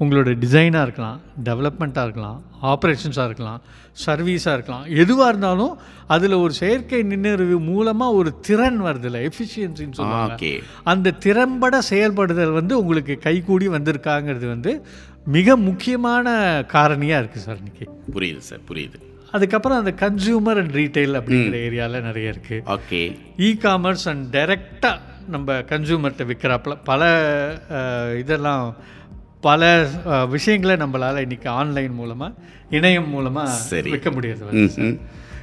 [0.00, 2.38] உங்களோட டிசைனாக இருக்கலாம் டெவலப்மெண்ட்டாக இருக்கலாம்
[2.72, 3.60] ஆப்ரேஷன்ஸாக இருக்கலாம்
[4.06, 4.84] சர்வீஸாக இருக்கலாம்.
[5.02, 5.74] எதுவாக இருந்தாலும்
[6.06, 10.50] அதில் ஒரு செயற்கை நுண்ணறிவு மூலமாக ஒரு திறன் வருதுல்ல எஃபிஷியன்சின்னு சொல்லுவாங்க.
[10.92, 14.74] அந்த திறம்பட செயல்படுதல் வந்து உங்களுக்கு கைகூடி வந்திருக்காங்கிறது வந்து
[15.36, 16.36] மிக முக்கியமான
[16.72, 17.86] காரணியாக இருக்குது சார் இன்னைக்கு.
[18.14, 18.98] புரியுது சார் புரியுது.
[19.36, 23.00] அதுக்கப்புறம் அந்த கன்சியூமர் அண்ட் ரீட்டைல் அப்படிங்கிற ஏரியாவில் நிறைய இருக்குது ஓகே
[23.46, 24.98] இ காமர்ஸ் அண்ட் டைரெக்டாக
[25.28, 27.02] நம்ம கன்சூமர்கிட்ட விற்கிறாப்புல பல
[28.18, 28.76] இதெல்லாம்
[29.40, 29.62] பல
[30.28, 32.32] விஷயங்களை நம்மளால் இன்னைக்கு ஆன்லைன் மூலமாக
[32.70, 33.80] இணையம் மூலமாக.
[33.82, 34.68] விற்க முடியாது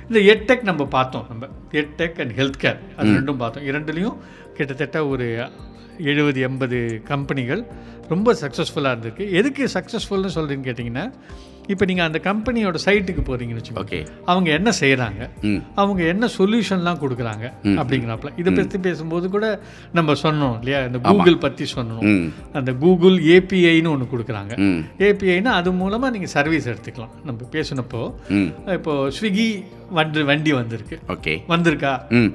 [0.08, 1.26] இந்த எட்டெக் நம்ம பார்த்தோம்.
[1.30, 3.68] நம்ம எட்டெக் அண்ட் ஹெல்த் கேர் அது ரெண்டும் பார்த்தோம்.
[3.68, 4.18] இரண்டுலேயும்
[4.54, 5.28] கிட்டத்தட்ட ஒரு
[6.00, 7.64] எழுபது எண்பது கம்பெனிகள்
[8.10, 9.32] ரொம்ப சக்ஸஸ்ஃபுல்லாக இருந்திருக்கு.
[9.32, 11.06] எதுக்கு சக்ஸஸ்ஃபுல்னு சொல்கிறீங்கன்னு கேட்டிங்கன்னா
[11.68, 13.86] இப்போ நீங்கள் அந்த கம்பெனியோட சைட்டுக்கு போகிறீங்கன்னு வச்சுக்கோங்க.
[13.86, 14.06] ஓகே.
[14.26, 15.30] அவங்க என்ன செய்கிறாங்க
[15.76, 18.30] அவங்க என்ன சொல்யூஷன்லாம் கொடுக்குறாங்க அப்படிங்கிறாப்புல.
[18.36, 19.60] இதை பற்றி பேசும்போது கூட
[19.92, 20.84] நம்ம சொன்னோம் இல்லையா?
[20.84, 22.32] இந்த கூகுள் பற்றி சொன்னோம்.
[22.54, 24.54] அந்த கூகுள் ஏபிஐன்னு ஒன்று கொடுக்குறாங்க.
[25.00, 27.10] ஏபிஐனா அது மூலமாக நீங்கள் சர்வீஸ் எடுத்துக்கலாம்.
[27.24, 28.52] நம்ம பேசினப்போ ம்.
[28.68, 31.00] இப்போ ஸ்விக்கி வண்டி வண்டி வந்திருக்கு.
[31.08, 31.42] ஓகே.
[31.48, 31.94] வந்திருக்கா?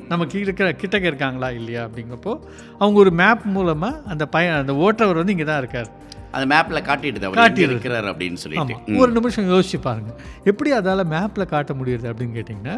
[0.08, 2.40] நமக்கு இருக்கிற கிட்டக்க இருக்காங்களா இல்லையா அப்படிங்கப்போ
[2.78, 5.88] அவங்க ஒரு மேப் மூலமாக அந்த பையன் அந்த ஓட்டுறவர் வந்து இங்கே தான் இருக்கார்.
[6.36, 8.96] அந்த மேப்ல காட்டிடுது எங்க இருக்கிறார் அப்படின்னு சொல்லிட்டு.
[9.02, 10.12] ஒரு நிமிஷம் யோசிச்சு பாருங்க.
[10.50, 12.76] எப்படி அதால் மேப்பில் காட்ட முடியுது அப்படின்னு கேட்டிங்கன்னா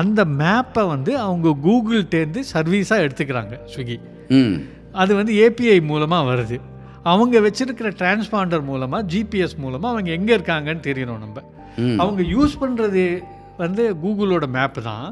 [0.00, 3.98] அந்த மேப்பை வந்து அவங்க கூகுள்டேருந்து சர்வீஸாக எடுத்துக்கிறாங்க ஸ்விக்கி
[5.02, 6.56] அது வந்து ஏபிஐ மூலமாக வருது.
[7.10, 11.38] அவங்க வச்சிருக்கிற டிரான்ஸ்பாண்டர் மூலமாக ஜிபிஎஸ் மூலமாக அவங்க எங்கே இருக்காங்கன்னு தெரியணும் நம்ம.
[12.02, 13.04] அவங்க யூஸ் பண்ணுறது
[13.62, 15.08] வந்து கூகுளோட மேப்பு தான்.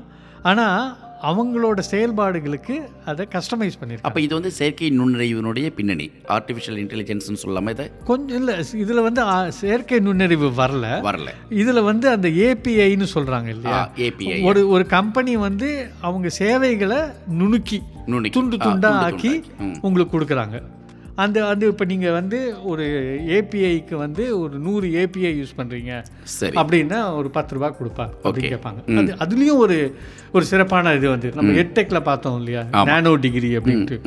[0.51, 0.82] ஆனால்
[1.23, 4.03] அவங்களோட செயல்பாடுகளுக்கு அதை கஸ்டமைஸ் பண்ணியிருக்காங்க.
[4.03, 7.91] அப்ப இது வந்து செயற்கை நுண்ணறிவினுடைய பின்னணி ஆர்டிஃபிஷியல் இன்டெலிஜென்ஸ்னு சொல்லாம இதை?
[8.05, 10.87] கொஞ்சம் இல்லை இதில் வந்து செயற்கை நுண்ணறிவு வரல.
[11.03, 11.29] வரல.
[11.49, 13.91] இதில் வந்து அந்த ஏபிஐன்னு சொல்கிறாங்க இல்லையா?
[13.97, 16.97] ஏபிஐ ஒரு ஒரு கம்பெனி வந்து அவங்க சேவைகளை
[17.39, 18.31] நுணுக்கி நுணுக்கி.
[18.31, 19.43] துண்டு ஆ, துண்டா துண்டு ஆக்கி.
[19.81, 20.62] உங்களுக்கு கொடுக்குறாங்க.
[21.25, 22.39] அந்த அந்த இப்போ நீங்கள் வந்து
[22.73, 22.85] ஒரு
[23.39, 25.93] ஏபிஐக்கு வந்து ஒரு நூறு ஏபிஐ யூஸ் பண்ணுறீங்க
[26.61, 28.53] அப்படின்னா ஒரு பத்து ரூபா கொடுப்பா அப்படின்னு.
[28.55, 28.81] கேட்பாங்க.
[29.01, 29.79] அது அதுலேயும் ஒரு
[30.33, 32.62] ஒரு சிறப்பான இது வந்து நம்ம எட்டெக்கில் பார்த்தோம் இல்லையா?
[32.91, 33.99] நானோ டிகிரி அப்படின்ட்டு.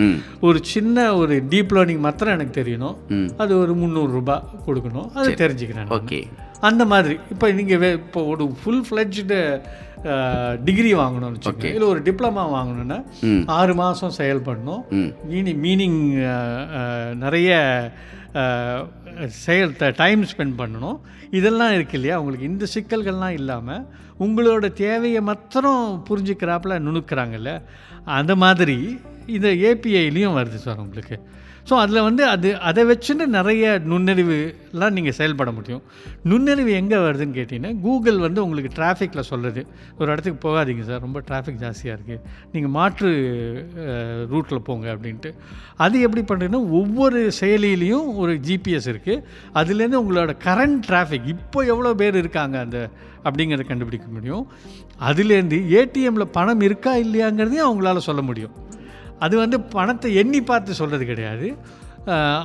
[0.47, 2.97] ஒரு சின்ன ஒரு டீப் லேர்னிங் மாத்திரம் எனக்கு தெரியணும்.
[3.37, 4.37] அது ஒரு முந்நூறுரூபா
[4.67, 5.09] கொடுக்கணும்.
[5.13, 5.91] அது தெரிஞ்சுக்கிறேன்.
[5.99, 6.21] ஓகே.
[6.69, 7.15] அந்த மாதிரி.
[7.31, 9.39] இப்போ நீங்கள் இப்போ ஒரு ஃபுல் ஃப்ளெட்ஜ்டு
[10.67, 11.73] டிகிரி வாங்கணும்னு வச்சுக்கோங்க.
[11.75, 12.97] இல்லை ஒரு டிப்ளமா வாங்கணும்னா
[13.59, 14.83] ஆறு மாதம் செயல்படணும்.
[15.31, 15.99] மீனிங் மீனிங்
[17.23, 17.51] நிறைய
[19.43, 19.73] செயல்
[20.03, 20.99] டைம் ஸ்பெண்ட் பண்ணணும்.
[21.39, 22.15] இதெல்லாம் இருக்கு இல்லையா?
[22.21, 23.85] உங்களுக்கு இந்த சிக்கல்கள்லாம் இல்லாமல்
[24.23, 27.51] உங்களோட தேவையை மாத்திரம் புரிஞ்சுக்கிறாப்புல நுணுக்கிறாங்கல்ல?
[28.19, 28.77] அந்த மாதிரி
[29.35, 31.17] இந்த ஏபிஐலையும் வருது சார் உங்களுக்கு.
[31.69, 35.83] ஸோ அதில் வந்து அது அதை வச்சுன்னு நிறைய நுண்ணறிவுலாம் நீங்கள் செயல்பட முடியும்.
[36.29, 39.61] நுண்ணறிவு எங்கே வருதுன்னு கேட்டிங்கன்னா கூகுள் வந்து உங்களுக்கு டிராஃபிக்கில் சொல்லுது.
[39.99, 42.19] ஒரு இடத்துக்கு போகாதீங்க சார் ரொம்ப டிராஃபிக் ஜாஸ்தியாக இருக்குது
[42.53, 43.11] நீங்கள் மாற்று
[44.33, 45.31] ரூட்டில் போங்க அப்படின்ட்டு.
[45.85, 49.23] அது எப்படி பண்ணுறதுன்னா ஒவ்வொரு செயலிலையும் ஒரு ஜிபிஎஸ் இருக்குது
[49.61, 52.79] அதுலேருந்து உங்களோட கரண்ட் டிராஃபிக் இப்போ எவ்வளோ பேர் இருக்காங்க அந்த
[53.27, 54.45] அப்படிங்கிறத கண்டுபிடிக்க முடியும்.
[55.09, 58.53] அதுலேருந்து ஏடிஎம்மில் பணம் இருக்கா இல்லையாங்கிறதையும் அவங்களால சொல்ல முடியும்.
[59.19, 61.47] அது வந்து பணத்தை எண்ணி பார்த்து சொல்கிறது கிடையாது.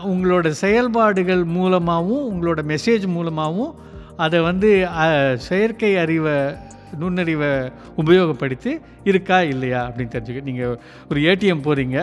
[0.08, 3.72] உங்களோட செயல்பாடுகள் மூலமாகவும் உங்களோட மெசேஜ் மூலமாகவும்
[4.16, 4.70] அதை வந்து
[5.42, 6.36] செயற்கை அறிவை
[6.98, 7.50] நுண்ணறிவை
[7.96, 8.72] உபயோகப்படுத்தி
[9.04, 10.76] இருக்கா இல்லையா அப்படின்னு தெரிஞ்சுக்க நீங்கள்
[11.10, 11.98] ஒரு ஏடிஎம் போகிறீங்க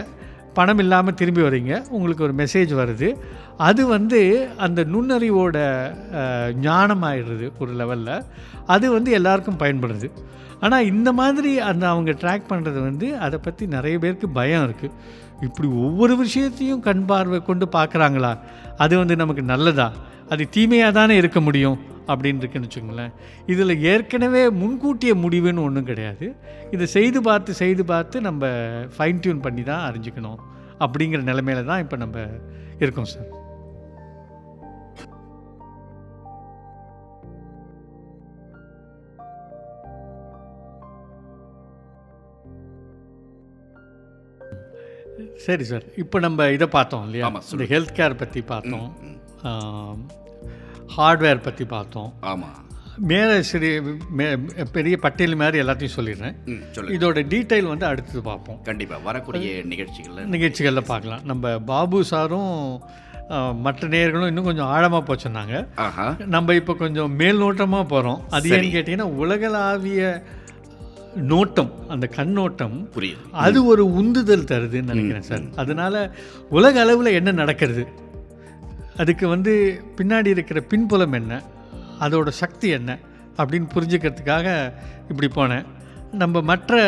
[0.53, 3.07] பணம் இல்லாமல் திரும்பி வர்றீங்க உங்களுக்கு ஒரு மெசேஜ் வருது
[3.61, 4.19] அது வந்து
[4.57, 5.57] அந்த நுண்ணறிவோட
[6.19, 8.13] அஹ், ஞானமாயிடுறது ஒரு லெவலில்
[8.67, 10.07] அது வந்து எல்லாருக்கும் பயன்படுது.
[10.59, 14.91] ஆனால் இந்த மாதிரி அந்த அவங்க ட்ராக் பண்ணுறது வந்து அதை பற்றி நிறைய பேருக்கு பயம் இருக்குது
[15.41, 18.39] இப்படி ஒவ்வொரு விஷயத்தையும் கண் பார்வை கொண்டு பார்க்குறாங்களா?
[18.77, 19.91] அது வந்து நமக்கு நல்லதா?
[20.29, 21.93] அது தீமையாக தானே இருக்க முடியும்?
[22.07, 23.11] அப்படின்னு இருக்குன்னு வச்சுக்கோங்களேன்.
[23.45, 26.35] இதில் ஏற்கனவே முன்கூட்டிய முடிவுன்னு ஒன்றும் கிடையாது.
[26.71, 28.47] இதை செய்து பார்த்து செய்து பார்த்து நம்ம
[28.97, 30.37] ஃபைன் டியூன் பண்ணி தான் அறிஞ்சிக்கணும்.
[30.79, 32.19] அப்படிங்கிற நிலைமையில தான் இப்போ நம்ம
[32.79, 33.44] இருக்கோம் சார்.
[45.45, 45.85] சரி சார்.
[46.03, 47.31] இப்போ நம்ம இதை பார்த்தோம் இல்லையா?
[47.53, 48.89] இந்த ஹெல்த் கேர் பற்றி பார்த்தோம்.
[50.97, 52.11] ஹார்ட்வேர் பற்றி பார்த்தோம்.
[52.31, 52.59] ஆமாம்
[53.11, 53.69] மேலே சரி
[54.17, 54.25] மே
[54.75, 56.35] பெரிய பட்டியல் மாதிரி எல்லாத்தையும் சொல்லிடுறேன்.
[56.97, 58.59] இதோட டீட்டெயில் வந்து அடுத்தது பார்ப்போம்.
[58.69, 61.25] கண்டிப்பாக வரக்கூடிய நிகழ்ச்சிகளில் நிகழ்ச்சிகளில் பார்க்கலாம்.
[61.31, 62.53] நம்ம பாபு சாரும்
[63.65, 65.55] மற்ற நேயர்களும் இன்னும் கொஞ்சம் ஆழமாக போச்சுன்னாங்க.
[66.35, 70.01] நம்ம இப்போ கொஞ்சம் மேல் நோட்டமாக போகிறோம் அது ஏன்னு கேட்டிங்கன்னா உலகளாவிய
[71.15, 73.31] நோட்டம் அந்த கண்ணோட்டம் புரியுது.
[73.31, 75.41] அது ஒரு உந்துதல் தருதுன்னு நினைக்கிறேன் சார்.
[75.55, 76.15] அதனால
[76.49, 77.87] உலக அளவில் என்ன நடக்கிறது?
[78.97, 81.43] அதுக்கு வந்து பின்னாடி இருக்கிற பின்புலம் என்ன?
[81.99, 82.97] அதோட சக்தி என்ன?
[83.37, 84.73] அப்படின்னு புரிஞ்சுக்கிறதுக்காக
[85.09, 85.65] இப்படி போனேன்.
[86.11, 86.83] நம்ம மற்ற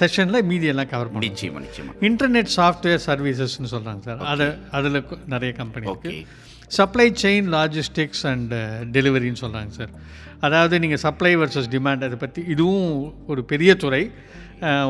[0.00, 1.62] செஷனில் மீதியெல்லாம் கவர் நிச்சயமா
[2.00, 4.18] இன்டர்நெட் சாஃப்ட்வேர் சர்வீசஸ்னு சொல்கிறாங்க சார்.
[4.18, 6.26] அதை அதில் நிறைய company okay.
[6.72, 8.52] Supply chain logistics and
[8.92, 9.92] டெலிவரின்னு சொல்கிறாங்க சார்
[10.40, 14.10] அதாவது நீங்கள் சப்ளை வர்சஸ் டிமாண்ட் அதை பற்றி இதுவும் ஒரு பெரிய துறை.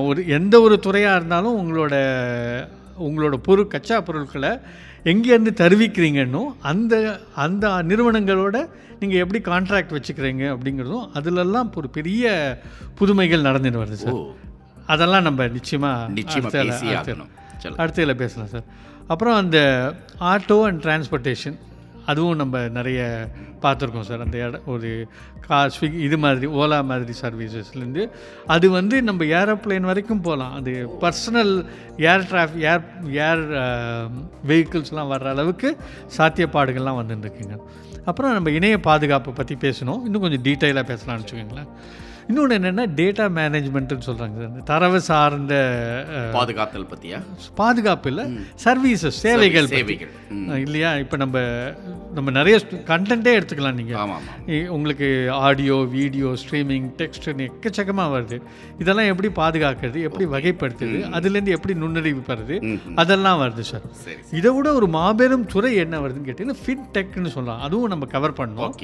[0.04, 1.94] ஒரு எந்த ஒரு துறையாக இருந்தாலும் உங்களோட
[3.00, 4.52] உங்களோட பொருள் கச்சா பொருட்களை
[5.04, 6.94] எங்கேருந்து தருவிக்கிறீங்கன்னும் அந்த
[7.34, 8.56] அந்த நிறுவனங்களோட
[9.00, 12.26] நீங்கள் எப்படி கான்ட்ராக்ட் வச்சுக்கிறீங்க அப்படிங்கிறதும் அதிலெல்லாம் ஒரு பெரிய
[12.94, 14.20] புதுமைகள் நடந்துட்டு வருது சார்
[14.86, 16.50] அதெல்லாம் நம்ம நிச்சயமாக நிச்சயமா
[17.76, 18.66] அடுத்ததில் பேசலாம் சார்
[19.06, 19.58] அப்புறம் அந்த
[20.20, 21.58] ஆட்டோ அண்ட் டிரான்ஸ்போர்ட்டேஷன்
[22.06, 23.00] அதுவும் நம்ம நிறைய
[23.62, 24.24] பார்த்துருக்கோம் சார்.
[24.24, 24.90] அந்த இட ஒரு
[25.46, 28.04] கார் ஸ்விக் இது மாதிரி ஓலா மாதிரி சர்வீசஸ்லேருந்து.
[28.46, 30.54] அது வந்து நம்ம ஏரோப்ளேன் வரைக்கும் போகலாம்.
[30.54, 31.54] அது பர்சனல்
[32.10, 32.84] ஏர் டிராஃப் ஏர்
[33.28, 33.44] ஏர்
[34.50, 35.70] வெஹிக்கிள்ஸ்லாம் வர்ற அளவுக்கு
[36.18, 37.56] சாத்தியப்பாடுகள்லாம் வந்துருக்குங்க
[38.04, 40.00] அப்புறம் நம்ம இணைய பாதுகாப்பை பற்றி பேசணும்.
[40.06, 41.68] இன்னும் கொஞ்சம் டீட்டெயிலாக பேசலாம்னு வச்சுக்கோங்களேன்.
[42.28, 44.66] இன்னொன்று என்னென்னா டேட்டா மேனேஜ்மெண்ட்டுன்னு சொல்கிறாங்க சார்.
[44.70, 45.54] தரவு சார்ந்த
[46.36, 47.18] பாதுகாத்தல் பத்தியா?
[47.62, 48.24] பாதுகாப்பு இல்லை
[48.66, 49.68] சர்வீசஸ் சேவைகள்.
[49.76, 50.12] சேவைகள்
[50.66, 50.90] இல்லையா?
[51.04, 51.38] இப்போ நம்ம
[52.16, 52.56] நம்ம நிறைய
[52.88, 55.06] கண்டென்ட்டே எடுத்துக்கலாம் நீங்கள் உங்களுக்கு
[55.46, 58.38] ஆடியோ வீடியோ ஸ்ட்ரீமிங் டெக்ஸ்ட்னு எக்கச்சக்கமாக வருது.
[58.82, 62.56] இதெல்லாம் எப்படி பாதுகாக்கிறது எப்படி வகைப்படுத்துது அதுலேருந்து எப்படி நுண்ணறிவு பெறுது
[63.02, 63.86] அதெல்லாம் வருது சார்.
[64.40, 67.62] இதை விட ஒரு மாபெரும் துறை என்ன வருதுன்னு கேட்டிங்கன்னா ஃபின்டெக்னு சொல்லலாம்.
[67.68, 68.74] அதுவும் நம்ம கவர் பண்ணோம்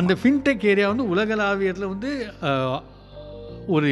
[0.00, 2.12] அந்த ஃபின்டெக் ஏரியா வந்து உலகளாவியத்தில் வந்து
[3.76, 3.90] ஒரு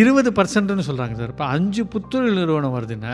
[0.00, 1.32] இருபது பர்சன்ட்னு சொல்கிறாங்க சார்.
[1.34, 3.12] இப்போ அஞ்சு புத்துணர்வு நிறுவனம் வருதுன்னா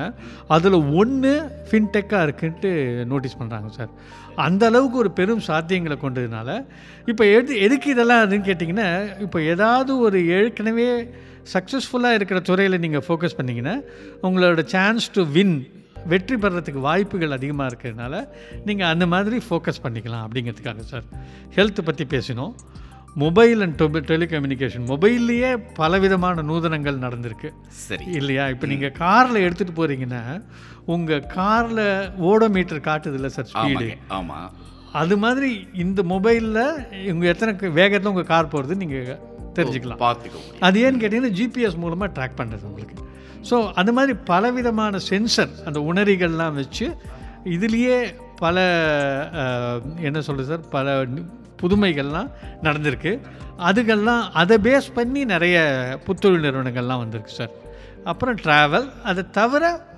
[0.56, 1.32] அதில் ஒன்று
[1.70, 2.70] ஃபின்டெக்காக இருக்குன்ட்டு
[3.10, 3.90] நோட்டீஸ் பண்ணுறாங்க சார்.
[4.46, 6.50] அந்த அளவுக்கு ஒரு பெரும் சாத்தியங்களை கொண்டதுனால
[7.10, 8.88] இப்போ எது எதுக்கு இதெல்லாம் அதுன்னு கேட்டிங்கன்னா
[9.26, 10.88] இப்போ ஏதாவது ஒரு ஏற்கனவே
[11.54, 13.76] சக்ஸஸ்ஃபுல்லாக இருக்கிற துறையில் நீங்கள் ஃபோக்கஸ் பண்ணிங்கன்னா
[14.28, 15.56] உங்களோட சான்ஸ் டு வின்
[16.12, 18.14] வெற்றி பெறத்துக்கு வாய்ப்புகள் அதிகமாக இருக்கிறதுனால
[18.68, 21.04] நீங்கள் அந்த மாதிரி ஃபோக்கஸ் பண்ணிக்கலாம் அப்படிங்கிறதுக்காக சார்.
[21.56, 22.54] ஹெல்த் பற்றி பேசினோம்.
[23.20, 24.84] மொபைல் அண்ட் டொபி டெலிகம்யூனிகேஷன்.
[24.90, 25.50] மொபைல்லையே
[25.80, 27.48] பலவிதமான நூதனங்கள் நடந்திருக்கு.
[27.86, 28.04] சரி.
[28.18, 28.48] இல்லையா?
[28.48, 30.22] இப்போ நீங்கள் காரில் எடுத்துகிட்டு போகிறீங்கன்னா
[30.94, 31.84] உங்கள் காரில்
[32.30, 33.88] ஓடோமீட்டர் காட்டுது இல்லை சார் ஸ்பீடு?
[33.88, 34.38] ஆமாங்க ஆமா.
[35.00, 36.64] அது மாதிரி இந்த மொபைலில்
[37.12, 39.20] உங்கள் எத்தனை வேகத்தில் உங்கள் கார் போகிறது நீங்கள்
[39.58, 40.02] தெரிஞ்சுக்கலாம்.
[40.06, 40.64] பார்த்துக்க முடியும்.
[40.66, 42.96] அது ஏன்னு கேட்டிங்கன்னா ஜிபிஎஸ் மூலமாக ட்ராக் பண்ணுறது உங்களுக்கு.
[43.50, 46.88] ஸோ அந்த மாதிரி பலவிதமான சென்சர் அந்த உணரிகள்லாம் வச்சு
[47.44, 47.96] இதுலேயே
[48.42, 48.56] பல
[50.08, 50.68] என்ன சொல்கிறது சார்?
[50.68, 50.96] பல
[51.62, 52.30] புதுமைகள்லாம்
[52.62, 53.12] நடந்திருக்கு.
[53.58, 55.56] அதுகள்லாம் அதை பேஸ் பண்ணி நிறைய
[56.06, 57.50] புத்தொழில் நிறுவனங்கள்லாம் வந்திருக்கு சார்
[58.04, 59.90] அப்புறம் ட்ராவல் அதை தவிர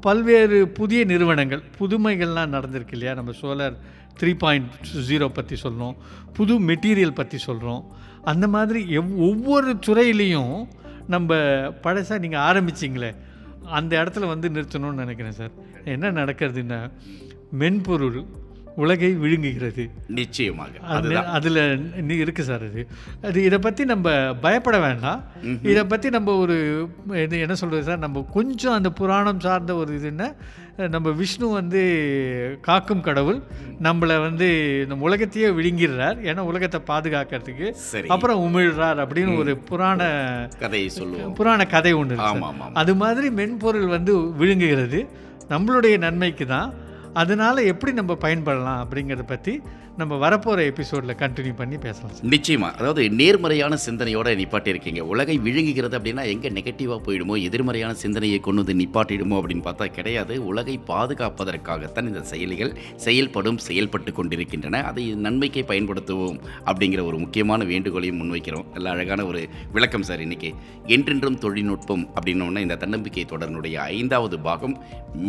[0.00, 3.14] பல்வேறு புதிய நிறுவனங்கள் புதுமைகள்லாம் நடந்திருக்கு இல்லையா?
[3.14, 3.76] நம்ம சோலார்
[4.20, 4.70] த்ரீ பாயிண்ட்
[5.08, 5.96] ஜீரோ பற்றி சொல்கிறோம்
[6.32, 7.82] புது மெட்டீரியல் பற்றி சொல்கிறோம்
[8.24, 10.54] அந்த மாதிரி எவ் ஒவ்வொரு துறையிலையும்
[11.06, 11.34] நம்ம
[11.82, 13.10] பழசாக நீங்கள் ஆரம்பிச்சிங்களே
[13.64, 15.50] அந்த இடத்துல வந்து நிறுத்தணும்னு நினைக்கிறேன் சார்
[15.84, 16.90] என்ன நடக்கிறதுன்னா
[17.50, 18.18] மென்பொருள்
[18.82, 19.84] உலகை விழுங்குகிறது.
[20.18, 20.72] நிச்சயமாக.
[21.36, 21.60] அதில்
[22.24, 22.82] இருக்கு சார் அது
[23.28, 24.12] அது இதை பற்றி நம்ம
[24.44, 25.22] பயப்பட வேண்டாம்.
[25.72, 26.56] இதை பற்றி நம்ம ஒரு
[27.24, 28.04] இது என்ன சொல்கிறது சார்?
[28.04, 30.28] நம்ம கொஞ்சம் அந்த புராணம் சார்ந்த ஒரு இதுன்னா
[30.94, 31.82] நம்ம விஷ்ணு வந்து
[32.68, 33.38] காக்கும் கடவுள்.
[33.86, 34.48] நம்மளை வந்து
[34.88, 36.18] நம்ம உலகத்தையே விழுங்கிடுறார்.
[36.30, 37.68] ஏன்னா உலகத்தை பாதுகாக்கிறதுக்கு
[38.14, 40.00] அப்புறம் உமிழ்றார் அப்படின்னு ஒரு புராண
[40.64, 41.36] கதையை சொல்லுவோம்.
[41.40, 42.16] புராண கதை ஒன்று
[42.82, 45.00] அது மாதிரி மென்பொருள் வந்து விழுங்குகிறது.
[45.54, 46.70] நம்மளுடைய நன்மைக்கு தான்.
[47.16, 49.54] அதனால எப்படி நம்ம பயன்படலாம் அப்படிங்கிறத பற்றி
[50.00, 52.68] நம்ம வரப்போகிற எபிசோடில் கண்டினியூ பண்ணி பேசலாம் நிச்சயமாக நிச்சயமா.
[52.80, 55.02] அதாவது நேர்மறையான சிந்தனையோட நிப்பாட்டியிருக்கீங்க.
[55.12, 60.34] உலகை விழுங்குகிறது அப்படின்னா எங்க நெகட்டிவா போயிடுமோ எதிர்மறையான சிந்தனையை கொண்டு வந்து நிப்பாட்டிடுமோ அப்படின்னு பார்த்தா கிடையாது.
[60.50, 62.72] உலகை பாதுகாப்பதற்காகத்தான் இந்த செயலிகள்
[63.06, 64.82] செயல்படும் செயல்பட்டு கொண்டிருக்கின்றன.
[64.90, 66.38] அதை நன்மைக்கே பயன்படுத்துவோம்
[66.70, 68.66] அப்படிங்கிற ஒரு முக்கியமான வேண்டுகோளையும் முன்வைக்கிறோம்.
[68.76, 69.42] நல்ல அழகான ஒரு
[69.78, 70.52] விளக்கம் சார் இன்னைக்கு.
[70.96, 74.76] என்றென்றும் தொழில்நுட்பம் அப்படின்னோடனே இந்த தன்னம்பிக்கை தொடர்னுடைய ஐந்தாவது பாகம்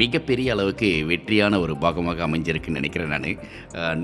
[0.02, 3.32] மிகப்பெரிய அளவுக்கு வெற்றியான ஒரு பாகமாக அமைஞ்சிருக்குன்னு நினைக்கிறேன் நான்.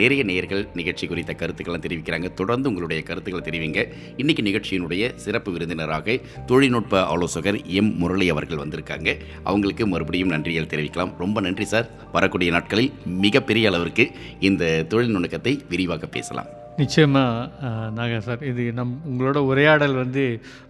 [0.02, 0.22] நிறைய
[0.54, 2.34] நேயர்கள் நிகழ்ச்சி குறித்த கருத்துக்கள்லாம் தெரிவிக்கிறாங்க.
[2.34, 3.80] தொடர்ந்து உங்களுடைய கருத்துக்களை தெரிவிங்க.
[4.18, 9.10] இன்னைக்கு நிகழ்ச்சியினுடைய சிறப்பு விருந்தினராக தொழில்நுட்ப ஆலோசகர் எம் முரளி அவர்கள் வந்திருக்காங்க.
[9.44, 11.14] அவங்களுக்கு மறுபடியும் நன்றிகள் தெரிவிக்கலாம்.
[11.18, 11.90] ரொம்ப நன்றி சார்.
[12.12, 14.06] வரக்கூடிய நாட்களில் மிகப்பெரிய அளவிற்கு
[14.40, 16.50] இந்த தொழில் நுணுக்கத்தை விரிவாக பேசலாம்.
[16.78, 18.44] நிச்சயமாக நாகர் சார்.
[18.52, 20.24] இது நம் உங்களோட உரையாடல் வந்து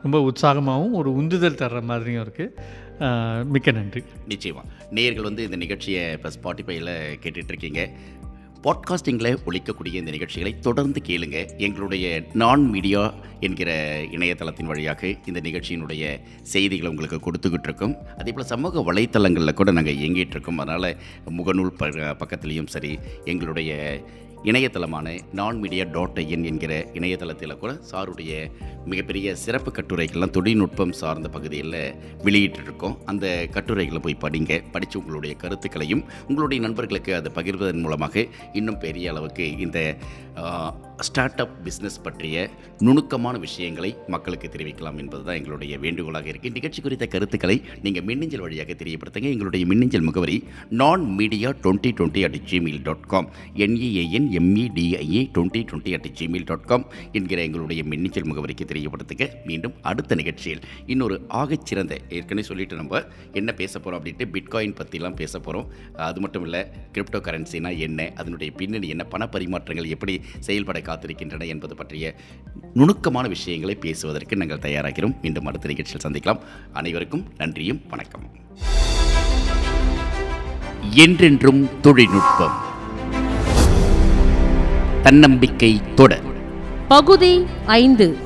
[0.04, 4.02] ரொம்ப உற்சாகமாகவும் ஒரு உந்துதல் தர்ற மாதிரியும் இருக்குது மிக்க நன்றி.
[4.30, 4.64] நிச்சயமா.
[4.98, 6.90] நேயர்கள் வந்து இந்த நிகழ்ச்சியை இப்போ ஸ்பாட்டிஃபைல
[7.24, 7.82] கேட்டுட்டு இருக்கீங்க.
[8.64, 11.58] பாட்காஸ்டிங்கில் ஒழிக்கக்கூடிய இந்த நிகழ்ச்சிகளை தொடர்ந்து கேளுங்க.
[11.58, 18.94] எங்களுடைய நான் மீடியா என்கிற இணையதளத்தின் வழியாக இந்த நிகழ்ச்சியினுடைய செய்திகளை உங்களுக்கு கொடுத்துக்கிட்டு இருக்கோம் அதே போல் சமூக
[18.94, 20.98] வலைத்தளங்களில் கூட நாங்கள் இயங்கிட்டு இருக்கோம் அதனால்
[21.38, 23.72] முகநூல் ப பக்கத்துலேயும் சரி எங்களுடைய
[24.44, 28.52] இணையதளமான நான் மீடியா டாட் ஐஎன் என்கிற இணையதளத்தில் கூட சாருடைய
[28.86, 32.98] மிகப்பெரிய சிறப்பு கட்டுரைகள்லாம் தொழில்நுட்பம் சார்ந்த பகுதியில் வெளியிட்டிருக்கோம்.
[33.06, 34.64] அந்த கட்டுரைகளை போய் படிங்க.
[34.72, 39.98] படித்து உங்களுடைய கருத்துக்களையும் உங்களுடைய நண்பர்களுக்கு அதை பகிர்வதன் மூலமாக இன்னும் பெரிய அளவுக்கு இந்த
[41.08, 42.44] ஸ்டார்ட் அப் பிஸ்னஸ் பற்றிய
[42.86, 48.76] நுணுக்கமான விஷயங்களை மக்களுக்கு தெரிவிக்கலாம் என்பது தான் எங்களுடைய வேண்டுகோளாக இருக்குது நிகழ்ச்சி குறித்த கருத்துக்களை நீங்கள் மின்னஞ்சல் வழியாக
[48.82, 49.30] தெரியப்படுத்துங்க.
[49.36, 50.38] எங்களுடைய மின்னஞ்சல் முகவரி
[50.82, 53.28] நான் media twenty twenty at Gmail dot com
[53.66, 56.86] N E A N M E T I A twenty twenty at Gmail dot com
[57.20, 59.28] என்கிற எங்களுடைய மின்னஞ்சல் முகவரிக்கு தெரியப்படுத்துங்க.
[59.50, 60.64] மீண்டும் அடுத்த நிகழ்ச்சியில்
[60.96, 63.04] இன்னொரு ஆகச்சிறந்த ஏற்கனவே சொல்லிட்டு நம்ம
[63.42, 65.68] என்ன பேச போகிறோம் அப்படின்ட்டு பிட்காயின் பற்றிலாம் பேச போகிறோம்
[66.10, 70.16] அது மட்டும் இல்லை கிரிப்டோ கரன்சினா என்ன அதனுடைய பின்னணி என்ன பண பரிமாற்றங்கள் எப்படி
[70.48, 72.16] செயல்பட காத்திருக்கின்றன என்பது பற்றிய
[72.74, 75.22] நுணுக்கமான விஷயங்களை பேசுவதற்கு நாங்கள் தயாராகிறோம்.
[75.22, 76.40] மீண்டும் அடுத்த நிகழ்ச்சியில் சந்திக்கலாம்.
[76.74, 78.32] அனைவருக்கும் நன்றியும் வணக்கம்.
[80.90, 82.72] என்றென்றும் தொழில்நுட்பம்.
[85.02, 86.32] தன்னம்பிக்கை தொடர்
[86.88, 88.18] பகுதி ஐந்து.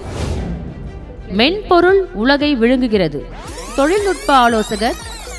[1.30, 3.26] மென்பொருள் உலகை விழுங்குகிறது.
[3.76, 4.96] தொழில்நுட்ப ஆலோசகர்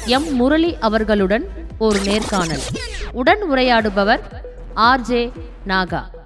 [0.07, 0.37] எம்.
[0.37, 1.45] முரளி அவர்களுடன்
[1.79, 2.61] ஒரு நேர்காணல்.
[3.12, 4.20] உடன் உரையாடுபவர்
[4.76, 5.33] ஆர்ஜே
[5.66, 6.18] நாகா.